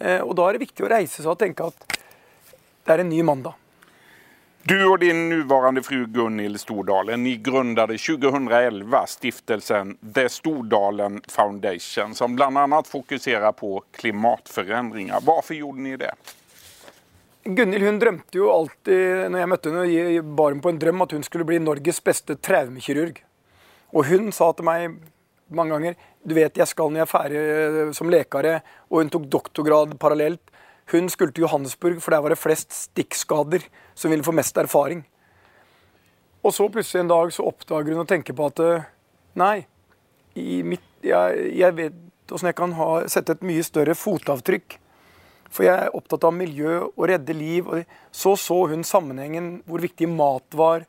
Eh, 0.00 0.22
og 0.24 0.32
da 0.38 0.46
er 0.46 0.56
det 0.56 0.62
viktig 0.64 0.86
å 0.86 0.88
reise 0.88 1.20
seg 1.20 1.28
og 1.34 1.36
tenke 1.42 1.66
at 1.68 1.98
det 2.86 2.94
er 2.94 3.02
en 3.04 3.12
ny 3.12 3.20
mandag. 3.28 3.60
Du 4.68 4.80
og 4.90 4.98
din 4.98 5.28
nuvarande 5.28 5.82
fru 5.82 6.06
Gunhild 6.10 6.58
Stordalen 6.58 7.22
ni 7.22 7.36
grundade 7.36 7.94
2011 8.02 9.02
stiftelsen 9.06 9.92
The 10.14 10.24
Stordalen 10.28 11.20
Foundation 11.30 12.14
som 12.14 12.34
bl.a. 12.36 12.82
fokuserer 12.86 13.52
på 13.52 13.82
klimatförändringar. 13.92 15.20
Hvorfor 15.20 15.54
gjorde 15.54 15.80
ni 15.80 15.96
det? 15.96 16.10
Gunhild 17.44 17.84
hun 17.84 17.98
drømte 17.98 18.40
jo 18.40 18.50
alltid 18.50 19.30
når 19.30 19.44
jeg 19.44 19.52
møtte 19.52 19.70
henne, 19.70 20.26
bar 20.34 20.50
hun 20.50 20.64
på 20.64 20.74
en 20.74 20.82
drøm 20.82 21.06
at 21.06 21.14
hun 21.14 21.22
skulle 21.22 21.46
bli 21.46 21.62
Norges 21.62 22.02
beste 22.02 22.34
traumekirurg. 22.34 23.22
Og 23.94 24.10
hun 24.10 24.32
sa 24.34 24.50
til 24.50 24.66
meg 24.66 24.98
mange 25.46 25.76
ganger 25.76 25.94
du 26.26 26.34
vet 26.34 26.58
jeg 26.58 26.66
skal 26.66 26.90
når 26.90 27.04
jeg 27.04 27.06
er 27.06 27.14
ferdig 27.14 27.94
som 27.94 28.10
lekare, 28.10 28.58
og 28.90 28.98
hun 28.98 29.14
tok 29.14 29.30
doktorgrad 29.30 29.94
parallelt. 30.02 30.42
Hun 30.92 31.08
skulle 31.10 31.34
til 31.34 31.42
Johannesburg, 31.42 31.98
for 32.02 32.14
der 32.14 32.22
var 32.22 32.30
det 32.30 32.38
flest 32.38 32.72
stikkskader 32.72 33.64
som 33.94 34.12
ville 34.12 34.26
få 34.26 34.34
mest 34.36 34.56
erfaring. 34.60 35.02
Og 36.46 36.54
så 36.54 36.68
plutselig 36.70 37.02
en 37.02 37.10
dag 37.10 37.32
så 37.34 37.46
oppdager 37.48 37.94
hun 37.94 38.04
å 38.04 38.08
tenke 38.08 38.34
på 38.36 38.46
at 38.46 38.62
eh, 38.62 38.84
nei, 39.34 39.66
mitt, 40.36 40.84
jeg, 41.02 41.46
jeg, 41.58 41.74
vet 41.74 42.34
åssen 42.34 42.50
jeg 42.52 42.58
kan 42.58 42.74
ha, 42.78 42.90
sette 43.10 43.34
et 43.34 43.46
mye 43.46 43.64
større 43.66 43.96
fotavtrykk 43.96 44.76
For 45.50 45.64
jeg 45.66 45.86
er 45.86 45.96
opptatt 45.96 46.26
av 46.28 46.34
miljø 46.36 46.76
og 46.84 47.06
redde 47.10 47.34
liv. 47.34 47.66
Og 47.66 47.82
så 48.14 48.36
så 48.38 48.60
hun 48.70 48.84
sammenhengen, 48.86 49.64
hvor 49.66 49.82
viktig 49.82 50.08
mat 50.12 50.58
var, 50.58 50.86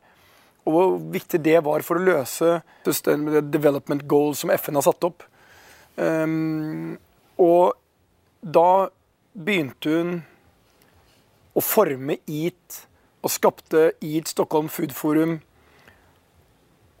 og 0.68 0.74
hvor 0.74 0.96
viktig 1.14 1.40
det 1.42 1.58
var 1.64 1.82
for 1.86 1.98
å 1.98 2.04
løse 2.04 2.58
Sustainable 2.84 3.40
Development 3.48 4.04
Goals 4.10 4.44
som 4.44 4.52
FN 4.52 4.78
har 4.78 4.84
satt 4.84 5.06
opp. 5.08 5.24
Um, 5.96 6.98
og 7.40 7.78
da 8.44 8.90
begynte 9.38 9.92
hun 9.92 10.14
å 11.54 11.62
forme 11.62 12.18
EAT 12.26 12.80
og 13.22 13.32
skapte 13.32 13.92
EAT 14.04 14.30
Stockholm 14.30 14.70
Food 14.72 14.94
Forum. 14.96 15.38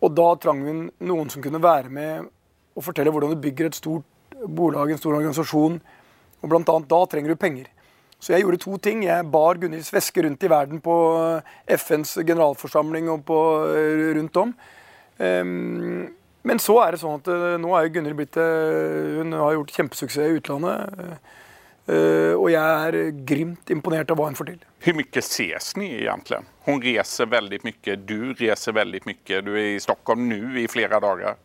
Og 0.02 0.14
da 0.14 0.28
trang 0.42 0.62
hun 0.66 0.84
noen 1.02 1.30
som 1.32 1.42
kunne 1.42 1.62
være 1.62 1.90
med 1.90 2.28
og 2.78 2.84
fortelle 2.86 3.10
hvordan 3.10 3.34
du 3.34 3.42
bygger 3.42 3.68
et 3.70 3.78
stort 3.78 4.06
bolag, 4.46 4.92
en 4.92 5.00
stor 5.00 5.16
organisasjon. 5.16 5.80
Og 6.38 6.50
blant 6.50 6.70
annet 6.70 6.90
da 6.90 7.00
trenger 7.10 7.34
du 7.34 7.40
penger. 7.40 7.66
Så 8.18 8.32
jeg 8.34 8.42
gjorde 8.42 8.60
to 8.62 8.76
ting. 8.82 9.02
Jeg 9.06 9.26
bar 9.30 9.58
Gunhilds 9.58 9.90
veske 9.94 10.22
rundt 10.26 10.42
i 10.42 10.50
verden 10.50 10.82
på 10.82 10.94
FNs 11.70 12.16
generalforsamling 12.22 13.10
og 13.10 13.24
på, 13.26 13.40
eh, 13.74 14.14
rundt 14.18 14.36
om. 14.36 14.54
Um, 15.18 16.14
men 16.46 16.62
så 16.62 16.78
er 16.84 16.94
det 16.94 17.00
sånn 17.02 17.18
at 17.18 17.28
uh, 17.30 17.56
nå 17.58 17.72
er 17.74 17.86
jo 17.86 17.92
Gunhild 17.96 18.14
blitt 18.14 18.36
Hun 18.38 19.34
har 19.34 19.56
gjort 19.56 19.74
kjempesuksess 19.74 20.30
i 20.30 20.38
utlandet. 20.38 21.18
Uh, 21.88 22.34
og 22.36 22.50
jeg 22.52 22.60
er 22.88 22.96
grymt 23.24 23.70
imponert 23.72 24.10
av 24.12 24.18
hva 24.20 24.26
hun 24.28 24.36
får 24.36 24.50
til. 24.50 24.64
Hvor 24.84 24.96
mye 24.98 25.22
ses 25.24 25.70
ni 25.80 25.88
egentlig? 26.02 26.42
Hun 26.66 26.82
reiser 26.84 27.30
veldig 27.32 27.62
mye, 27.64 27.94
du 28.04 28.34
reiser 28.36 28.76
veldig 28.76 29.00
mye. 29.08 29.38
Du 29.46 29.54
er 29.54 29.70
i 29.70 29.80
Stockholm 29.80 30.26
nå 30.28 30.40
i 30.60 30.66
flere 30.68 31.00
dager. 31.00 31.38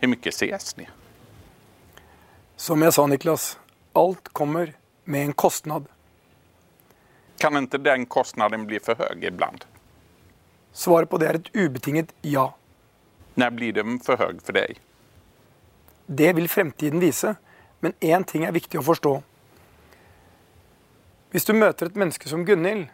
Hvor 0.00 0.12
mye 0.14 0.32
ses 0.32 0.70
ni? 0.78 0.86
Som 2.56 2.84
jeg 2.86 2.94
sa, 2.96 3.04
Niklas. 3.10 3.50
Alt 3.92 4.32
kommer 4.32 4.72
med 5.04 5.26
en 5.26 5.34
kostnad. 5.36 5.90
Kan 7.42 7.58
ikke 7.60 7.82
den 7.82 8.06
kostnaden 8.06 8.64
bli 8.70 8.80
for 8.80 8.96
høy 8.96 9.26
iblant? 9.28 9.66
Svaret 10.72 11.10
på 11.10 11.20
det 11.20 11.28
er 11.28 11.38
et 11.40 11.50
ubetinget 11.52 12.14
ja. 12.24 12.46
Når 13.36 13.56
blir 13.58 13.76
den 13.76 13.98
for 14.00 14.16
høy 14.16 14.40
for 14.40 14.56
deg? 14.56 14.80
Det 16.06 16.32
vil 16.38 16.48
fremtiden 16.48 17.02
vise. 17.02 17.34
Men 17.82 17.92
én 18.00 18.24
ting 18.24 18.46
er 18.46 18.54
viktig 18.54 18.78
å 18.80 18.86
forstå. 18.86 19.12
Hvis 21.32 21.48
du 21.48 21.54
møter 21.56 21.88
et 21.88 21.96
menneske 21.96 22.28
som 22.28 22.44
Gunhild, 22.44 22.90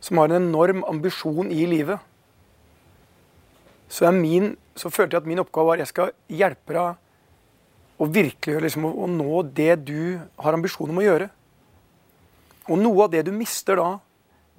som 0.00 0.20
har 0.20 0.32
en 0.32 0.40
enorm 0.40 0.84
ambisjon 0.88 1.50
i 1.52 1.66
livet, 1.68 2.00
så, 3.88 4.10
min, 4.10 4.54
så 4.76 4.90
følte 4.90 5.14
jeg 5.14 5.22
at 5.22 5.28
min 5.28 5.42
oppgave 5.42 5.68
var 5.68 5.78
at 5.78 5.84
jeg 5.84 5.92
skal 5.92 6.14
hjelpe 6.32 6.74
deg 6.74 8.00
å 8.00 8.08
virkeliggjøre 8.10 8.64
liksom, 8.64 8.88
å 8.88 9.08
nå 9.08 9.42
det 9.54 9.74
du 9.86 10.18
har 10.40 10.56
ambisjon 10.56 10.90
om 10.90 11.00
å 11.00 11.04
gjøre. 11.04 11.28
Og 12.72 12.80
noe 12.80 13.04
av 13.04 13.12
det 13.12 13.26
du 13.28 13.32
mister 13.36 13.78
da, 13.78 13.88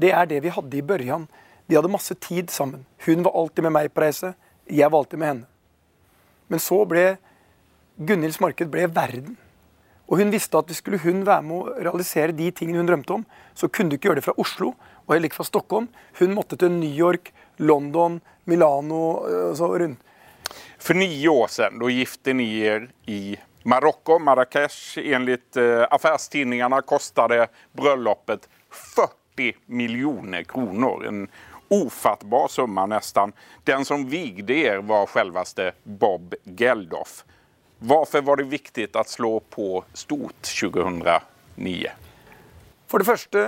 det 0.01 0.12
er 0.13 0.29
det 0.29 0.43
vi 0.45 0.53
hadde 0.53 0.77
i 0.77 0.86
børjan. 0.86 1.25
Vi 1.65 1.77
hadde 1.77 1.91
masse 1.91 2.13
tid 2.22 2.53
sammen. 2.53 2.86
Hun 3.07 3.25
var 3.25 3.34
alltid 3.41 3.65
med 3.65 3.74
meg 3.74 3.89
på 3.93 4.05
reise. 4.05 4.36
Jeg 4.69 4.91
var 4.91 5.01
alltid 5.01 5.22
med 5.22 5.31
henne. 5.31 5.50
Men 6.48 6.62
så 6.62 6.84
ble 6.86 7.15
Gunhilds 7.98 8.38
marked 8.43 8.69
ble 8.69 8.86
verden. 8.93 9.38
Og 10.05 10.19
hun 10.21 10.33
visste 10.33 10.59
at 10.59 10.74
skulle 10.77 11.01
hun 11.01 11.24
være 11.25 11.45
med 11.45 11.55
å 11.55 11.75
realisere 11.88 12.35
de 12.35 12.51
tingene 12.53 12.83
hun 12.83 12.89
drømte 12.89 13.15
om, 13.17 13.24
så 13.57 13.69
kunne 13.69 13.89
du 13.89 13.97
ikke 13.97 14.12
gjøre 14.12 14.21
det 14.21 14.27
fra 14.27 14.38
Oslo 14.41 14.74
og 15.05 15.13
heller 15.13 15.29
ikke 15.29 15.39
fra 15.39 15.47
Stockholm. 15.50 15.88
Hun 16.19 16.35
måtte 16.38 16.57
til 16.62 16.74
New 16.74 16.91
York, 16.91 17.31
London, 17.57 18.19
Milano 18.45 19.01
og 19.17 19.57
så 19.57 19.69
rundt. 19.74 20.01
For 20.77 20.97
ni 20.97 21.09
år 21.27 21.50
siden 21.50 21.79
da 21.81 21.89
gifte 21.89 22.33
ni 22.38 22.47
dere 22.59 22.91
i 23.09 23.35
Marokko, 23.65 24.19
Marrakech. 24.21 24.97
Ifølge 25.01 25.39
eh, 25.57 25.88
affärstidningarna 25.89 26.81
kostade 26.85 27.47
bröllopet 27.74 28.50
40 28.69 29.53
millioner 29.65 30.43
kroner. 30.43 31.07
En 31.07 31.27
ofattbar 31.67 32.47
summa 32.47 32.85
nesten. 32.85 33.33
Den 33.63 33.85
som 33.85 34.05
vigde 34.09 34.53
er 34.53 34.83
var 34.85 35.09
selveste 35.09 35.71
Bob 35.83 36.35
Geldof. 36.45 37.24
Hvorfor 37.85 38.23
var 38.25 38.41
det 38.41 38.49
viktig 38.49 38.87
å 38.97 39.03
slå 39.05 39.35
på 39.53 39.83
stort 39.93 40.49
2009? 40.49 41.91
For 42.89 43.01
det 43.01 43.07
første 43.07 43.45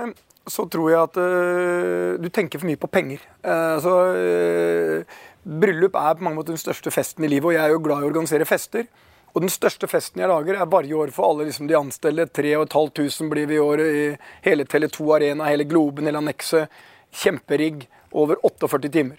så 0.48 0.64
tror 0.70 0.92
jeg 0.92 1.00
at 1.02 1.18
uh, 1.20 2.14
du 2.22 2.28
tenker 2.32 2.60
for 2.60 2.68
mye 2.70 2.80
på 2.80 2.90
penger. 2.92 3.24
Uh, 3.44 3.76
så 3.82 3.96
uh, 4.14 5.18
Bryllup 5.42 5.98
er 5.98 6.16
på 6.16 6.24
mange 6.24 6.38
måter 6.38 6.54
den 6.54 6.62
største 6.62 6.92
festen 6.94 7.26
i 7.26 7.30
livet, 7.32 7.50
og 7.50 7.56
jeg 7.56 7.64
er 7.66 7.74
jo 7.74 7.82
glad 7.84 8.02
i 8.04 8.06
å 8.06 8.10
organisere 8.12 8.48
fester. 8.48 8.86
Og 9.34 9.42
den 9.44 9.52
største 9.52 9.90
festen 9.90 10.22
jeg 10.22 10.30
lager, 10.30 10.56
er 10.56 10.70
varje 10.70 10.96
år 10.96 11.12
for 11.14 11.28
alle 11.28 11.48
liksom, 11.48 11.68
de 11.68 11.76
ansatte. 11.78 12.28
3500 12.38 13.32
blir 13.32 13.50
vi 13.50 13.58
i 13.58 13.62
året 13.62 13.98
i 13.98 14.04
hele 14.46 14.66
Tele2 14.70 15.08
Arena, 15.18 15.50
hele 15.50 15.66
Globen, 15.68 16.08
hele 16.08 16.22
annekset. 16.22 16.72
Kjemperigg. 17.12 17.84
Over 18.16 18.40
48 18.46 18.88
timer. 18.88 19.18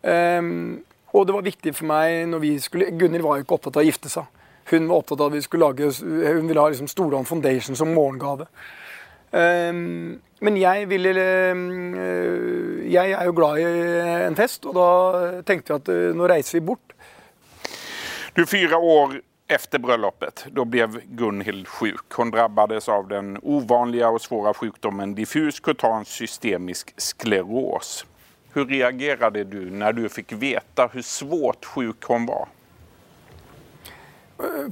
Um, 0.00 0.80
og 1.12 1.26
det 1.26 1.34
var 1.34 1.46
viktig 1.46 1.74
for 1.74 1.88
meg 1.88 2.26
når 2.28 2.42
vi 2.42 2.50
skulle 2.60 2.90
Gunnhild 2.98 3.24
var 3.24 3.38
jo 3.38 3.46
ikke 3.46 3.56
opptatt 3.56 3.78
av 3.78 3.84
å 3.84 3.88
gifte 3.88 4.12
seg. 4.12 4.26
Hun 4.68 4.88
var 4.90 5.00
opptatt 5.00 5.20
av 5.20 5.30
at 5.30 5.38
vi 5.38 5.44
skulle 5.44 5.68
lage 5.70 5.88
Hun 6.02 6.48
ville 6.48 6.60
ha 6.60 6.68
liksom 6.68 6.90
Stordalen 6.90 7.28
Foundation 7.28 7.76
som 7.76 7.94
morgengave. 7.96 8.48
Um, 9.32 10.20
men 10.40 10.56
jeg 10.56 10.88
ville 10.88 11.12
uh, 11.12 12.92
Jeg 12.92 13.12
er 13.12 13.24
jo 13.24 13.34
glad 13.36 13.60
i 13.60 13.64
en 14.26 14.36
fest, 14.36 14.64
og 14.64 14.76
da 14.76 14.88
tenkte 15.44 15.74
vi 15.74 15.76
at 15.76 15.90
uh, 15.92 16.16
nå 16.16 16.28
reiser 16.28 16.58
vi 16.58 16.66
bort. 16.70 16.94
Du, 18.36 18.46
fyra 18.46 18.78
år 18.78 19.18
efter 19.48 19.78
bröllopet, 19.78 20.46
då 20.52 20.64
blev 20.64 21.00
Gunhild 21.04 21.68
sjuk. 21.68 22.12
Hon 22.12 22.30
drabbades 22.30 22.88
av 22.88 23.08
den 23.08 23.38
ovanliga 23.42 24.08
och 24.08 24.20
svåra 24.20 24.54
sjukdomen 24.54 25.14
diffus 25.14 25.60
kutan 25.60 26.04
systemisk 26.04 26.94
skleros. 26.96 28.06
Hur 28.58 28.66
reagerade 28.66 29.44
du 29.44 29.70
när 29.70 29.92
du 29.92 30.08
fick 30.08 30.32
veta 30.32 30.86
hur 30.92 31.02
svårt 31.02 31.64
sjuk 31.64 32.04
hon 32.04 32.26
var? 32.26 32.48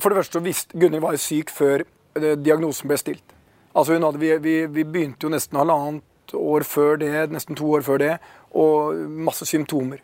For 0.01 0.11
det 0.11 0.17
første 0.19 0.43
visste 0.43 0.75
Gunhild 0.75 1.05
var 1.05 1.19
syk 1.23 1.53
før 1.55 1.85
eh, 2.19 2.33
diagnosen 2.35 2.91
ble 2.91 2.99
stilt. 2.99 3.37
Altså 3.79 3.95
hadde, 3.95 4.19
vi, 4.19 4.33
vi, 4.43 4.57
vi, 4.67 4.83
begynte 4.83 5.29
jo 5.29 5.31
nesten 5.31 5.61
halvannet 5.61 6.35
år 6.35 6.67
før 6.67 6.99
det, 6.99 7.13
nesten 7.31 7.55
to 7.55 7.71
år 7.79 7.87
før 7.87 8.03
det, 8.03 8.11
og 8.59 9.07
masse 9.29 9.47
symptomer. 9.47 10.03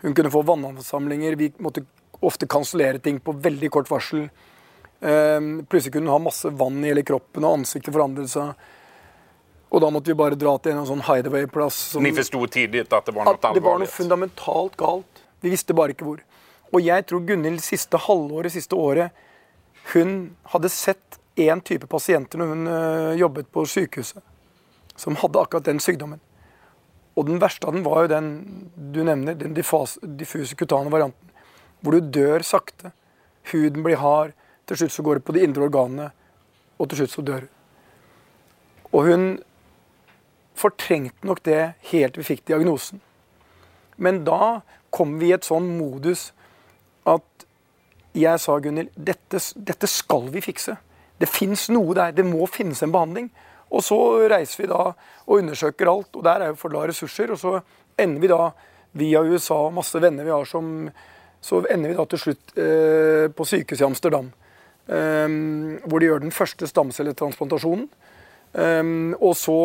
Hun 0.00 0.16
kunne 0.16 0.32
få 0.32 0.40
vannansamlinger, 0.48 1.36
vi 1.36 1.52
måtte 1.60 1.84
ofte 2.24 2.48
kansellere 2.48 3.04
ting 3.04 3.20
på 3.20 3.36
veldig 3.36 3.68
kort 3.76 3.92
varsel. 3.92 4.30
Um, 5.00 5.58
plutselig 5.68 5.98
kunne 5.98 6.08
hun 6.08 6.16
ha 6.16 6.24
masse 6.30 6.56
vann 6.56 6.80
i 6.80 6.94
hele 6.94 7.04
kroppen, 7.04 7.44
og 7.44 7.60
ansiktet 7.60 7.92
forandret 7.92 8.32
seg. 8.32 8.56
Og 9.70 9.82
da 9.82 9.90
måtte 9.94 10.10
vi 10.10 10.18
bare 10.18 10.38
dra 10.38 10.56
til 10.58 10.74
en 10.74 10.86
sånn 10.88 11.04
hideaway-plass. 11.06 11.78
Ni 12.02 12.10
forsto 12.14 12.42
tidlig 12.50 12.86
at 12.88 13.06
det 13.06 13.14
var 13.14 13.28
noe 13.28 13.36
alvorlig? 13.36 13.54
Det 13.54 13.64
var 13.66 13.82
noe 13.82 13.92
fundamentalt 13.92 14.78
galt. 14.80 15.22
Vi 15.40 15.52
visste 15.52 15.76
bare 15.78 15.94
ikke 15.94 16.08
hvor. 16.08 16.24
Og 16.70 16.82
jeg 16.82 17.06
tror 17.06 17.22
Gunhild 17.26 17.62
siste 17.62 17.98
halvåret, 18.06 18.54
siste 18.54 18.78
året, 18.78 19.14
hun 19.94 20.34
hadde 20.52 20.70
sett 20.74 21.20
én 21.40 21.62
type 21.64 21.86
pasienter 21.90 22.40
når 22.40 22.50
hun 22.52 22.66
uh, 22.68 23.14
jobbet 23.18 23.48
på 23.54 23.64
sykehuset, 23.70 24.20
som 24.98 25.16
hadde 25.22 25.40
akkurat 25.40 25.66
den 25.66 25.80
sykdommen. 25.82 26.20
Og 27.18 27.26
den 27.26 27.40
verste 27.42 27.66
av 27.66 27.74
den 27.74 27.86
var 27.86 28.04
jo 28.04 28.12
den 28.12 28.30
du 28.92 29.02
nevner, 29.06 29.38
den 29.38 29.54
diffuse 29.54 30.58
kutane 30.58 30.92
varianten 30.92 31.30
hvor 31.80 31.96
du 31.96 32.10
dør 32.12 32.44
sakte. 32.44 32.92
Huden 33.50 33.84
blir 33.84 34.00
hard. 34.00 34.34
Til 34.68 34.82
slutt 34.82 34.94
så 34.94 35.02
går 35.02 35.18
det 35.18 35.26
på 35.26 35.34
de 35.34 35.44
indre 35.44 35.64
organene, 35.66 36.10
og 36.78 36.90
til 36.90 37.00
slutt 37.00 37.14
så 37.14 37.24
dør 37.24 37.46
hun. 37.46 37.54
Og 38.90 39.06
hun 39.06 39.24
fortrengte 40.60 41.26
nok 41.26 41.42
det 41.48 41.60
helt 41.90 42.18
vi 42.20 42.26
fikk 42.26 42.46
diagnosen. 42.50 43.00
Men 44.00 44.22
da 44.24 44.60
kom 44.94 45.18
vi 45.20 45.30
i 45.30 45.34
et 45.36 45.46
sånn 45.46 45.68
modus 45.78 46.30
at 47.08 47.46
jeg 48.16 48.42
sa, 48.42 48.56
Gunhild, 48.58 48.90
dette, 48.96 49.38
dette 49.54 49.88
skal 49.90 50.26
vi 50.34 50.42
fikse. 50.42 50.74
Det 51.20 51.28
fins 51.30 51.68
noe 51.70 51.94
der. 51.94 52.14
Det 52.16 52.24
må 52.26 52.48
finnes 52.50 52.80
en 52.82 52.92
behandling. 52.94 53.28
Og 53.70 53.84
så 53.86 53.98
reiser 54.30 54.64
vi 54.64 54.70
da 54.70 54.80
og 54.90 55.36
undersøker 55.36 55.90
alt, 55.92 56.16
og 56.18 56.24
der 56.26 56.42
er 56.42 56.50
jo 56.50 56.58
for 56.58 56.74
da 56.74 56.82
ressurser. 56.90 57.30
Og 57.30 57.38
så 57.38 57.60
ender 58.00 58.24
vi 58.24 58.32
da 58.32 58.50
via 58.98 59.22
USA 59.22 59.60
og 59.68 59.76
masse 59.76 60.00
venner 60.02 60.26
vi 60.26 60.34
har 60.34 60.48
som 60.48 60.90
så 61.40 61.62
ender 61.72 61.92
vi 61.92 61.96
da 61.96 62.04
til 62.04 62.20
slutt 62.20 62.58
eh, 62.60 63.26
på 63.32 63.46
sykehuset 63.48 63.80
i 63.80 63.86
Amsterdam. 63.86 64.26
Eh, 64.90 65.36
hvor 65.86 66.00
de 66.02 66.10
gjør 66.10 66.24
den 66.24 66.34
første 66.34 66.68
stamcelletransplantasjonen. 66.68 67.86
Eh, 68.52 68.90
og 69.16 69.36
så 69.38 69.60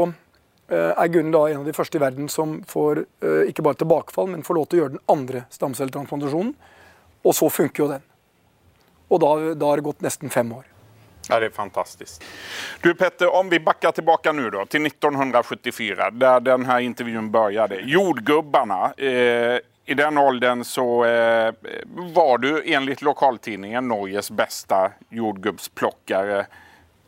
er 0.73 1.07
Gunn 1.13 1.33
da 1.33 1.43
en 1.49 1.61
av 1.61 1.67
de 1.67 1.73
første 1.77 1.99
i 1.99 2.01
verden 2.01 2.29
som 2.31 2.57
får 2.67 3.03
eh, 3.21 3.49
ikke 3.51 3.65
bare 3.65 3.77
tilbakefall, 3.81 4.31
men 4.33 4.45
får 4.45 4.57
lov 4.57 4.69
til 4.69 4.79
å 4.79 4.83
gjøre 4.83 4.95
den 4.95 5.03
andre 5.11 5.43
stamcelletransplantasjonen. 5.53 6.55
Og 7.25 7.35
så 7.37 7.49
funker 7.49 7.83
jo 7.83 7.89
den. 7.95 8.07
Og 9.13 9.21
da, 9.21 9.33
da 9.53 9.69
har 9.69 9.81
det 9.81 9.85
gått 9.85 10.01
nesten 10.05 10.33
fem 10.33 10.49
år. 10.55 10.65
Ja, 11.29 11.39
Det 11.39 11.45
er 11.45 11.53
fantastisk. 11.53 12.23
Du 12.81 12.93
Petter, 12.93 13.29
om 13.29 13.49
vi 13.49 13.59
bakker 13.59 13.91
tilbake 13.97 14.33
nå 14.33 14.49
da, 14.53 14.65
til 14.69 14.85
1974 14.85 16.11
der 16.21 16.43
denne 16.45 16.81
intervjun 16.85 17.31
begynte. 17.33 17.81
Jordgubbene. 17.89 18.81
Eh, 18.97 19.57
i 19.85 19.93
den 19.93 20.17
åldern 20.17 20.63
så 20.65 21.05
eh, 21.05 21.53
var 22.13 22.37
du 22.41 22.61
enligt 22.65 23.01
lokaltidningen 23.05 23.87
Norges 23.87 24.31
beste 24.33 24.79
jordgubbsplukker. 25.13 26.31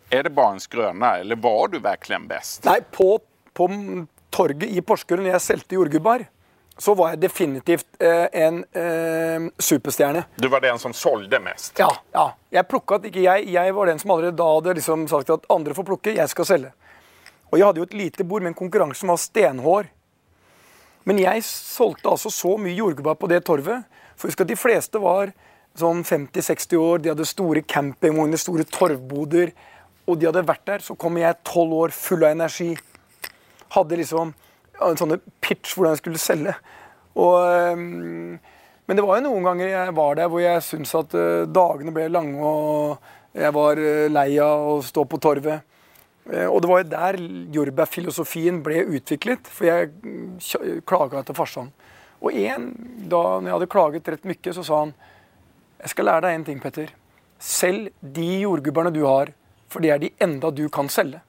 Er 0.09 0.23
det 0.23 0.29
bare 0.29 0.55
en 0.55 0.61
skrøne, 0.61 1.15
eller 1.23 1.41
var 1.41 1.73
du 1.73 1.79
virkelig 1.81 2.19
best? 2.29 2.65
Nei, 2.69 2.79
på, 2.93 3.17
på 3.57 3.67
torget 4.33 4.69
i 4.69 4.83
Porsgrunn, 4.85 5.25
når 5.25 5.37
jeg 5.37 5.45
solgte 5.47 5.79
jordgubber, 5.79 6.27
så 6.77 6.93
var 6.93 7.15
jeg 7.15 7.23
definitivt 7.23 7.87
eh, 8.03 8.27
en 8.37 8.59
eh, 8.77 9.47
superstjerne. 9.57 10.23
Du 10.37 10.47
var 10.53 10.61
den 10.61 10.77
som 10.79 10.93
solgte 10.93 11.39
mest? 11.41 11.73
Ja. 11.81 11.89
ja. 12.13 12.27
Jeg 12.53 12.67
plukka 12.69 12.99
ikke 13.01 13.23
jeg. 13.23 13.47
Jeg 13.53 13.73
var 13.73 13.89
den 13.89 14.01
som 14.01 14.13
allerede 14.13 14.37
da 14.37 14.49
hadde 14.51 14.77
liksom 14.77 15.07
sagt 15.09 15.31
at 15.33 15.47
andre 15.53 15.73
får 15.73 15.87
plukke, 15.87 16.13
jeg 16.19 16.33
skal 16.33 16.49
selge. 16.49 16.73
Og 17.49 17.57
jeg 17.57 17.65
hadde 17.65 17.81
jo 17.81 17.87
et 17.87 17.97
lite 17.97 18.27
bord 18.27 18.45
med 18.45 18.53
en 18.53 18.59
konkurranse 18.59 19.01
som 19.01 19.09
var 19.09 19.21
stenhår. 19.21 19.89
Men 21.07 21.21
jeg 21.23 21.45
solgte 21.47 22.11
altså 22.11 22.29
så 22.33 22.57
mye 22.59 22.75
jordgubber 22.75 23.17
på 23.17 23.29
det 23.31 23.41
torvet. 23.47 23.87
For 24.19 24.29
husk 24.29 24.43
at 24.43 24.51
de 24.51 24.59
fleste 24.59 25.01
var 25.01 25.31
sånn 25.77 26.03
50-60 26.05 26.77
år, 26.81 27.01
de 27.01 27.11
hadde 27.13 27.25
store 27.29 27.63
campingvogner, 27.63 28.41
store 28.41 28.65
torvboder. 28.69 29.53
Og 30.07 30.19
de 30.19 30.27
hadde 30.29 30.45
vært 30.45 30.65
der. 30.67 30.83
Så 30.83 30.97
kommer 30.99 31.23
jeg 31.23 31.39
tolv 31.47 31.73
år 31.79 31.95
full 31.95 32.25
av 32.27 32.35
energi. 32.35 32.75
Hadde 33.75 33.99
liksom 33.99 34.33
en 34.83 34.99
sånne 34.99 35.19
pitch 35.41 35.75
hvordan 35.75 35.95
jeg 35.95 36.01
skulle 36.03 36.21
selge. 36.21 36.53
Og, 37.17 37.37
um, 37.73 38.35
men 38.87 38.99
det 38.99 39.05
var 39.05 39.17
jo 39.17 39.25
noen 39.25 39.47
ganger 39.47 39.71
jeg 39.71 39.95
var 39.97 40.19
der 40.19 40.29
hvor 40.31 40.43
jeg 40.43 40.65
syntes 40.65 40.93
at 40.97 41.15
uh, 41.17 41.47
dagene 41.49 41.93
ble 41.95 42.05
lange, 42.13 42.37
og 42.37 43.37
jeg 43.37 43.55
var 43.57 43.81
uh, 43.81 44.05
lei 44.13 44.29
av 44.43 44.69
å 44.75 44.77
stå 44.85 45.07
på 45.09 45.19
torvet. 45.23 45.65
Uh, 46.27 46.45
og 46.45 46.61
det 46.61 46.71
var 46.71 46.83
jo 46.83 46.91
der 46.93 47.19
jordbærfilosofien 47.57 48.61
ble 48.65 48.85
utviklet, 48.99 49.49
for 49.49 49.69
jeg 49.69 49.91
uh, 49.97 50.79
klaga 50.87 51.25
til 51.25 51.37
farsan. 51.37 51.73
Og 52.21 52.33
en, 52.33 52.71
da 53.09 53.23
jeg 53.45 53.53
hadde 53.53 53.71
klaget 53.71 54.13
rett 54.13 54.25
mye, 54.25 54.53
så 54.53 54.65
sa 54.65 54.85
han 54.85 54.95
jeg 55.77 55.93
skal 55.93 56.07
lære 56.09 56.25
deg 56.25 56.35
en 56.35 56.45
ting, 56.47 56.61
Petter. 56.61 56.93
Selg 57.37 57.91
de 58.01 58.27
jordgubberne 58.41 58.89
du 58.93 59.03
har, 59.05 59.29
for 59.69 59.83
det 59.83 59.91
er 59.93 60.01
de 60.01 60.09
enda 60.23 60.49
du 60.49 60.65
kan 60.73 60.89
selge. 60.89 61.21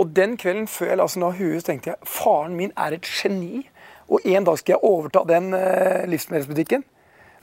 Og 0.00 0.14
den 0.16 0.38
kvelden 0.40 0.68
før 0.70 0.94
jeg 0.94 1.00
la 1.00 1.06
sånn 1.12 1.26
av 1.28 1.36
huet, 1.36 1.60
så 1.60 1.70
tenkte 1.70 1.92
jeg 1.92 2.08
faren 2.08 2.56
min 2.56 2.72
er 2.80 2.96
et 2.96 3.08
geni. 3.08 3.66
Og 4.10 4.24
en 4.26 4.46
dag 4.48 4.58
skal 4.58 4.76
jeg 4.76 4.84
overta 4.86 5.22
den 5.28 5.52
uh, 5.52 6.06
livsmedelsbutikken. 6.10 6.86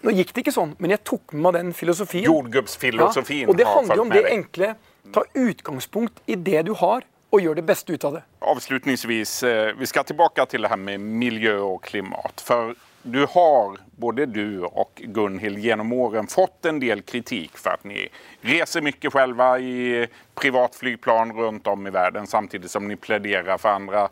Nå 0.06 0.14
gikk 0.14 0.34
det 0.34 0.44
ikke 0.44 0.54
sånn, 0.54 0.74
men 0.82 0.94
jeg 0.94 1.02
tok 1.08 1.34
med 1.34 1.46
meg 1.48 1.56
den 1.58 1.70
filosofien. 1.78 2.26
Jordgubbsfilosofien 2.28 3.46
ja, 3.46 3.50
Og 3.50 3.58
det 3.58 3.66
handler 3.70 3.98
jo 3.98 4.06
om 4.06 4.14
det 4.14 4.26
enkle. 4.30 4.74
Ta 5.14 5.24
utgangspunkt 5.38 6.20
i 6.30 6.38
det 6.38 6.66
du 6.68 6.74
har, 6.78 7.06
og 7.30 7.42
gjør 7.44 7.60
det 7.60 7.66
beste 7.68 7.94
ut 7.94 8.04
av 8.08 8.18
det. 8.18 8.24
Avslutningsvis, 8.40 9.44
eh, 9.44 9.74
vi 9.78 9.88
skal 9.90 10.04
tilbake 10.08 10.46
til 10.46 10.64
det 10.64 10.72
her 10.72 10.80
med 10.80 11.00
miljø 11.00 11.58
og 11.60 11.82
klimat. 11.84 12.44
For 12.44 12.76
du 13.04 13.26
har, 13.26 13.78
både 13.96 14.26
du 14.26 14.66
og 14.66 15.02
Gunhild, 15.04 15.60
gjennom 15.64 15.94
åren 15.94 16.28
fått 16.28 16.66
en 16.66 16.80
del 16.80 17.02
kritikk 17.08 17.58
for 17.60 17.78
at 17.78 17.86
dere 17.88 18.10
reiser 18.48 18.84
mye 18.84 19.12
selv 19.12 19.44
i 19.64 20.08
privatflygplan 20.36 21.32
rundt 21.36 21.68
om 21.68 21.88
i 21.88 21.94
verden, 21.94 22.28
samtidig 22.28 22.70
som 22.70 22.88
dere 22.88 23.00
pläderar 23.00 23.58
for 23.58 23.76
andre 23.76 24.08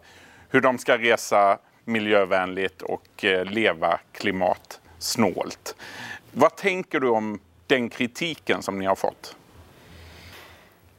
hvordan 0.52 0.78
de 0.78 0.86
skal 0.86 1.02
reise 1.02 1.42
miljøvennlig 1.92 2.70
og 2.88 3.26
eh, 3.28 3.44
leve 3.46 3.98
klimatsnålt. 4.16 5.76
Hva 6.36 6.50
tenker 6.56 7.00
du 7.00 7.10
om 7.12 7.36
den 7.68 7.90
kritikken 7.90 8.64
som 8.64 8.80
dere 8.80 8.94
har 8.94 9.00
fått? 9.00 9.36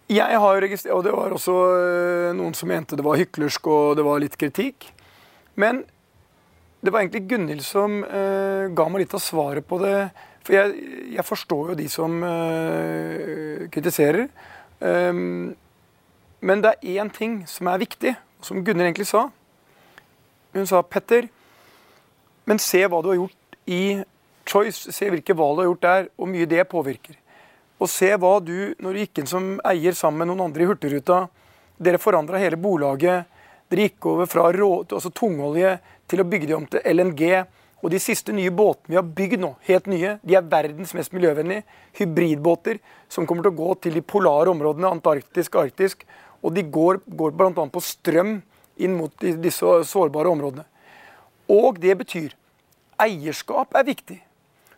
Jeg 0.06 0.38
har 0.38 0.60
registrert, 0.62 0.94
og 0.94 1.02
det 1.02 1.12
var 1.16 1.32
også 1.34 1.54
eh, 1.74 2.32
noen 2.38 2.54
som 2.54 2.70
mente 2.70 2.94
det 2.94 3.02
var 3.02 3.18
hyklersk 3.18 3.66
og 3.66 3.96
det 3.98 4.04
var 4.06 4.20
litt 4.22 4.36
kritikk. 4.38 4.86
Men 5.58 5.82
det 6.84 6.92
var 6.92 7.02
egentlig 7.02 7.26
Gunhild 7.26 7.64
som 7.66 8.02
uh, 8.04 8.68
ga 8.70 8.84
meg 8.92 9.02
litt 9.02 9.14
av 9.16 9.22
svaret 9.24 9.66
på 9.66 9.80
det. 9.80 9.96
For 10.46 10.54
jeg, 10.54 10.74
jeg 11.16 11.24
forstår 11.26 11.72
jo 11.72 11.78
de 11.80 11.86
som 11.90 12.20
uh, 12.22 13.64
kritiserer. 13.74 14.28
Um, 14.78 15.56
men 16.38 16.62
det 16.62 16.76
er 16.76 17.00
én 17.00 17.10
ting 17.10 17.40
som 17.50 17.72
er 17.72 17.82
viktig, 17.82 18.12
som 18.44 18.62
Gunhild 18.62 18.92
egentlig 18.92 19.08
sa. 19.10 19.24
Hun 20.54 20.70
sa 20.70 20.84
'Petter, 20.86 21.26
men 22.46 22.62
se 22.62 22.84
hva 22.86 23.02
du 23.02 23.10
har 23.10 23.18
gjort 23.18 23.58
i 23.66 24.04
Choice. 24.46 24.92
Se 24.94 25.10
hvilke 25.10 25.34
valg 25.34 25.58
du 25.58 25.64
har 25.64 25.70
gjort 25.72 25.82
der, 25.82 26.08
og 26.14 26.30
mye 26.30 26.46
det 26.46 26.68
påvirker. 26.70 27.18
Og 27.76 27.90
se 27.92 28.08
hva 28.16 28.38
du, 28.40 28.72
når 28.80 28.92
du 28.92 29.02
gikk 29.02 29.20
inn 29.20 29.30
som 29.30 29.48
eier 29.68 29.96
sammen 29.96 30.24
med 30.24 30.32
noen 30.32 30.48
andre 30.48 30.64
i 30.64 30.68
Hurtigruta 30.70 31.26
Dere 31.76 32.00
forandra 32.00 32.40
hele 32.40 32.56
bolaget. 32.56 33.26
Dere 33.68 33.88
gikk 33.88 34.06
over 34.08 34.28
fra 34.30 34.48
rå, 34.54 34.70
altså 34.86 35.10
tungolje 35.12 35.76
til 36.08 36.22
å 36.22 36.28
bygge 36.28 36.48
det 36.48 36.56
om 36.56 36.66
til 36.70 36.84
LNG. 36.88 37.24
Og 37.84 37.92
de 37.92 38.00
siste 38.00 38.32
nye 38.32 38.52
båtene 38.54 38.94
vi 38.94 38.98
har 38.98 39.10
bygd 39.18 39.42
nå, 39.42 39.50
helt 39.68 39.90
nye, 39.92 40.14
de 40.24 40.38
er 40.38 40.46
verdens 40.48 40.94
mest 40.96 41.12
miljøvennlige. 41.12 41.66
Hybridbåter 41.98 42.80
som 43.12 43.28
kommer 43.28 43.44
til 43.44 43.52
å 43.52 43.58
gå 43.58 43.74
til 43.84 43.98
de 43.98 44.02
polare 44.02 44.50
områdene, 44.54 44.88
antarktisk 44.96 45.58
og 45.58 45.66
arktisk. 45.66 46.06
Og 46.40 46.54
de 46.56 46.64
går, 46.64 47.02
går 47.04 47.36
bl.a. 47.36 47.52
på 47.52 47.84
strøm 47.84 48.38
inn 48.80 48.96
mot 48.96 49.12
disse 49.20 49.76
sårbare 49.90 50.32
områdene. 50.32 50.64
Og 51.52 51.78
det 51.82 51.94
betyr 52.00 52.32
eierskap 53.02 53.76
er 53.76 53.86
viktig. 53.86 54.18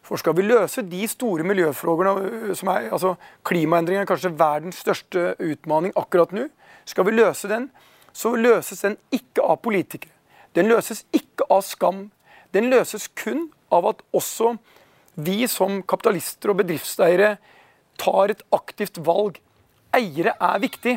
For 0.07 0.21
skal 0.21 0.37
vi 0.39 0.47
løse 0.47 0.85
de 0.87 1.03
store 1.11 1.45
miljøfrågene 1.47 2.55
som 2.57 2.71
er 2.73 2.89
altså 2.95 3.17
Klimaendringene 3.47 4.07
er 4.07 4.09
kanskje 4.09 4.33
verdens 4.39 4.81
største 4.85 5.35
utfordring 5.37 5.93
akkurat 5.99 6.33
nå. 6.37 6.47
Skal 6.89 7.05
vi 7.09 7.17
løse 7.19 7.51
den, 7.51 7.69
så 8.13 8.33
løses 8.37 8.81
den 8.85 8.97
ikke 9.15 9.45
av 9.45 9.61
politikere. 9.65 10.15
Den 10.57 10.71
løses 10.71 11.05
ikke 11.15 11.47
av 11.53 11.63
skam. 11.67 12.09
Den 12.57 12.71
løses 12.73 13.09
kun 13.19 13.51
av 13.75 13.87
at 13.91 14.01
også 14.17 14.55
vi 15.19 15.43
som 15.51 15.83
kapitalister 15.83 16.53
og 16.53 16.61
bedriftseiere 16.63 17.37
tar 18.01 18.33
et 18.33 18.43
aktivt 18.55 19.01
valg. 19.05 19.39
Eiere 19.95 20.35
er 20.39 20.63
viktig. 20.63 20.97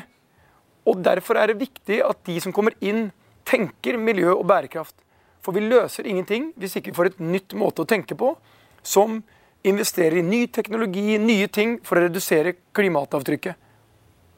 Og 0.88 1.02
Derfor 1.04 1.38
er 1.38 1.52
det 1.52 1.62
viktig 1.62 2.00
at 2.06 2.22
de 2.26 2.40
som 2.42 2.54
kommer 2.54 2.78
inn, 2.82 3.10
tenker 3.46 3.98
miljø 3.98 4.32
og 4.38 4.46
bærekraft. 4.50 4.96
For 5.42 5.58
vi 5.58 5.66
løser 5.66 6.08
ingenting 6.08 6.52
hvis 6.62 6.78
ikke 6.78 6.92
vi 6.92 6.98
får 7.00 7.12
et 7.12 7.22
nytt 7.26 7.56
måte 7.58 7.84
å 7.84 7.90
tenke 7.90 8.16
på, 8.18 8.36
som 8.84 9.22
investerer 9.64 10.18
i 10.18 10.26
ny 10.26 10.48
teknologi, 10.48 11.18
nye 11.22 11.48
ting, 11.48 11.78
for 11.86 12.00
å 12.00 12.08
redusere 12.08 12.56
klimatavtrykket. 12.76 13.70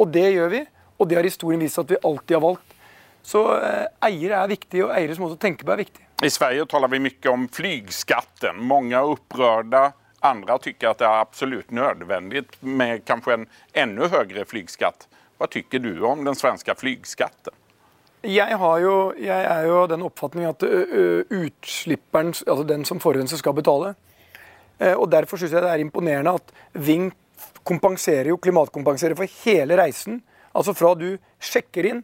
Og 0.02 0.10
det 0.12 0.28
gjør 0.34 0.52
vi, 0.52 0.62
og 1.00 1.10
det 1.10 1.20
har 1.20 1.28
historien 1.28 1.62
vist 1.64 1.80
at 1.80 1.92
vi 1.92 2.02
alltid 2.04 2.38
har 2.38 2.44
valgt. 2.44 2.78
Så 3.24 3.44
eh, 3.56 3.88
eiere 4.04 4.42
er 4.44 4.52
viktig, 4.52 4.84
og 4.84 4.92
eiere 4.96 5.16
som 5.16 5.30
også 5.30 5.40
tenker 5.40 5.68
på 5.68 5.76
er 5.76 5.84
viktig. 5.86 6.08
I 6.24 6.32
Sverige 6.32 6.68
taler 6.72 6.92
vi 6.92 7.02
mye 7.04 7.32
om 7.32 7.48
flygskatten. 7.52 8.60
Mange 8.68 8.98
er 9.00 9.16
opprørte. 9.16 9.92
Andre 10.24 10.56
syns 10.64 10.86
at 10.88 11.02
det 11.02 11.08
er 11.08 11.22
absolutt 11.24 11.72
nødvendig 11.76 12.46
med 12.64 13.04
kanskje 13.08 13.42
en 13.42 13.50
enda 13.76 14.08
høyere 14.12 14.46
flygskatt. 14.48 15.08
Hva 15.40 15.50
syns 15.52 15.84
du 15.84 16.06
om 16.08 16.24
den 16.24 16.40
svenske 16.40 16.76
flygskatten? 16.80 17.56
Jeg, 18.24 18.56
jo, 18.56 18.94
jeg 19.20 19.48
er 19.52 19.66
jo 19.68 19.82
av 19.82 19.90
den 19.92 20.04
oppfatning 20.06 20.46
at 20.48 20.64
utslipperen, 20.64 22.30
altså 22.32 22.64
den 22.64 22.86
som 22.88 23.02
forurenser, 23.04 23.42
skal 23.42 23.56
betale. 23.58 23.98
Og 24.82 25.06
Derfor 25.12 25.40
syns 25.40 25.54
jeg 25.54 25.64
det 25.64 25.70
er 25.70 25.84
imponerende 25.84 26.34
at 26.40 26.50
Ving 26.74 27.12
kompenserer 27.64 28.32
jo, 28.32 28.40
klimatkompenserer 28.42 29.16
for 29.16 29.30
hele 29.44 29.78
reisen. 29.80 30.22
Altså 30.54 30.74
fra 30.76 30.94
du 30.98 31.14
sjekker 31.42 31.88
inn 31.90 32.02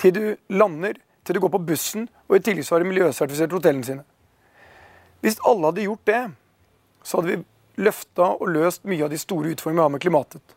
til 0.00 0.14
du 0.16 0.22
lander, 0.54 0.96
til 1.24 1.36
du 1.36 1.42
går 1.44 1.52
på 1.56 1.64
bussen, 1.72 2.06
og 2.28 2.38
i 2.38 2.44
tillegg 2.44 2.64
så 2.66 2.76
har 2.76 2.84
de 2.84 2.92
miljøsertifisert 2.92 3.52
hotellene 3.52 3.86
sine. 3.86 4.04
Hvis 5.20 5.40
alle 5.44 5.68
hadde 5.68 5.84
gjort 5.84 6.06
det, 6.08 6.20
så 7.04 7.18
hadde 7.18 7.34
vi 7.34 7.84
løfta 7.84 8.30
og 8.36 8.48
løst 8.54 8.86
mye 8.88 9.04
av 9.04 9.12
de 9.12 9.20
store 9.20 9.52
utfordringene 9.52 9.80
vi 9.80 9.84
har 9.84 9.94
med 9.96 10.04
klimatet. 10.04 10.56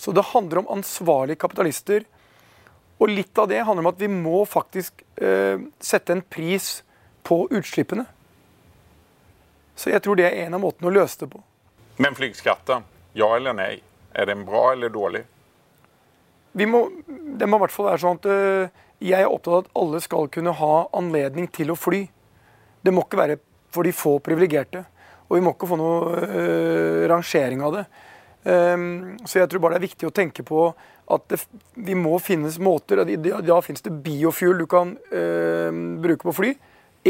Så 0.00 0.14
det 0.16 0.30
handler 0.32 0.62
om 0.62 0.70
ansvarlige 0.78 1.40
kapitalister. 1.42 2.06
Og 3.00 3.12
litt 3.12 3.36
av 3.40 3.50
det 3.50 3.60
handler 3.64 3.84
om 3.84 3.90
at 3.92 4.00
vi 4.00 4.08
må 4.12 4.44
faktisk 4.48 5.04
eh, 5.20 5.60
sette 5.80 6.16
en 6.16 6.24
pris 6.24 6.78
på 7.24 7.42
utslippene. 7.52 8.06
Så 9.80 9.94
jeg 9.94 10.04
tror 10.04 10.20
det 10.20 10.28
er 10.28 10.44
en 10.44 10.58
av 10.58 10.60
måtene 10.60 10.90
å 10.90 10.96
løse 11.00 11.22
det 11.22 11.30
på. 11.32 11.40
Men 12.00 12.16
flyskatten, 12.16 12.84
ja 13.16 13.28
eller 13.36 13.56
nei? 13.56 13.74
Er 14.12 14.28
den 14.28 14.44
bra 14.44 14.70
eller 14.74 14.92
dårlig? 14.92 15.24
vi 16.52 16.66
må, 16.66 16.84
det 17.06 17.46
må 17.46 17.58
i 17.58 17.64
hvert 17.64 17.74
fall 17.74 17.90
være 17.90 18.02
sånn 18.02 18.18
at 18.18 18.28
uh, 18.30 18.86
jeg 19.00 19.22
er 19.22 19.30
opptatt 19.30 19.52
av 19.52 19.64
at 19.64 19.74
alle 19.80 20.00
skal 20.02 20.30
kunne 20.32 20.54
ha 20.58 20.74
anledning 20.96 21.46
til 21.54 21.72
å 21.72 21.78
fly. 21.78 22.04
Det 22.82 22.92
må 22.94 23.04
ikke 23.06 23.20
være 23.20 23.36
for 23.72 23.86
de 23.86 23.94
få 23.94 24.18
privilegerte. 24.24 24.82
Og 25.30 25.38
vi 25.38 25.44
må 25.46 25.54
ikke 25.54 25.68
få 25.70 25.76
noe 25.78 26.20
øh, 26.26 27.04
rangering 27.08 27.60
av 27.62 27.76
det. 27.76 27.84
Um, 28.42 29.14
så 29.22 29.38
jeg 29.38 29.50
tror 29.52 29.62
bare 29.62 29.76
det 29.76 29.78
er 29.78 29.86
viktig 29.86 30.08
å 30.08 30.12
tenke 30.16 30.42
på 30.44 30.64
at 31.14 31.26
det, 31.30 31.38
vi 31.78 31.94
må 31.94 32.16
finnes 32.24 32.56
måter 32.62 33.04
Da, 33.04 33.38
da 33.44 33.58
finnes 33.62 33.84
det 33.84 33.92
biofuel 34.02 34.58
du 34.58 34.66
kan 34.68 34.96
øh, 34.98 35.80
bruke 36.02 36.26
på 36.26 36.34
fly. 36.40 36.50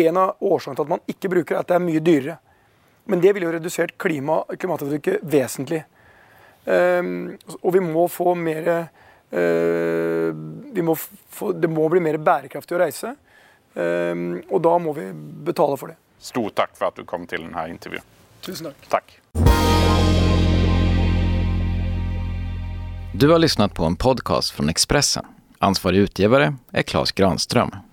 En 0.05 0.21
av 0.21 0.37
årsakene 0.37 0.77
til 0.79 0.85
at 0.85 0.93
man 0.93 1.05
ikke 1.11 1.33
bruker 1.33 1.57
er 1.57 1.65
at 1.65 1.73
det 1.73 1.79
er 1.79 1.87
mye 1.89 2.05
dyrere. 2.05 2.37
Men 3.05 3.23
det 3.23 3.33
ville 3.35 3.49
jo 3.49 3.55
redusert 3.57 3.97
klima, 3.99 4.43
klimaavtrykket 4.53 5.23
vesentlig. 5.23 5.85
Um, 6.65 7.39
og 7.63 7.73
vi 7.75 7.81
må 7.83 8.05
få 8.13 8.35
mer 8.37 8.91
Eh, 9.31 10.35
må 10.83 10.97
få, 11.29 11.53
det 11.53 11.69
må 11.69 11.89
bli 11.89 12.03
mer 12.03 12.19
bærekraftig 12.19 12.77
å 12.77 12.81
reise. 12.83 13.15
Um, 13.71 14.41
og 14.51 14.59
da 14.67 14.73
må 14.83 14.93
vi 14.97 15.07
betale 15.47 15.77
for 15.79 15.93
det. 15.93 15.99
Stor 16.19 16.51
takk 16.59 16.73
for 16.75 16.91
at 16.91 16.99
du 16.99 17.05
kom 17.07 17.29
til 17.31 17.45
denne 17.45 17.69
intervjuet. 17.71 18.07
Tusen 18.43 18.67
takk. 18.67 18.89
Takk. 18.91 19.15
Du 23.15 23.29
har 23.31 23.39
lyssnat 23.39 23.75
på 23.75 23.85
en 23.85 23.97
podcast 23.97 24.51
från 24.51 24.69
Expressen. 24.69 25.27
Ansvarig 25.59 25.99
utgivare 25.99 26.55
är 26.73 26.83
Klas 26.83 27.13
Granström. 27.13 27.90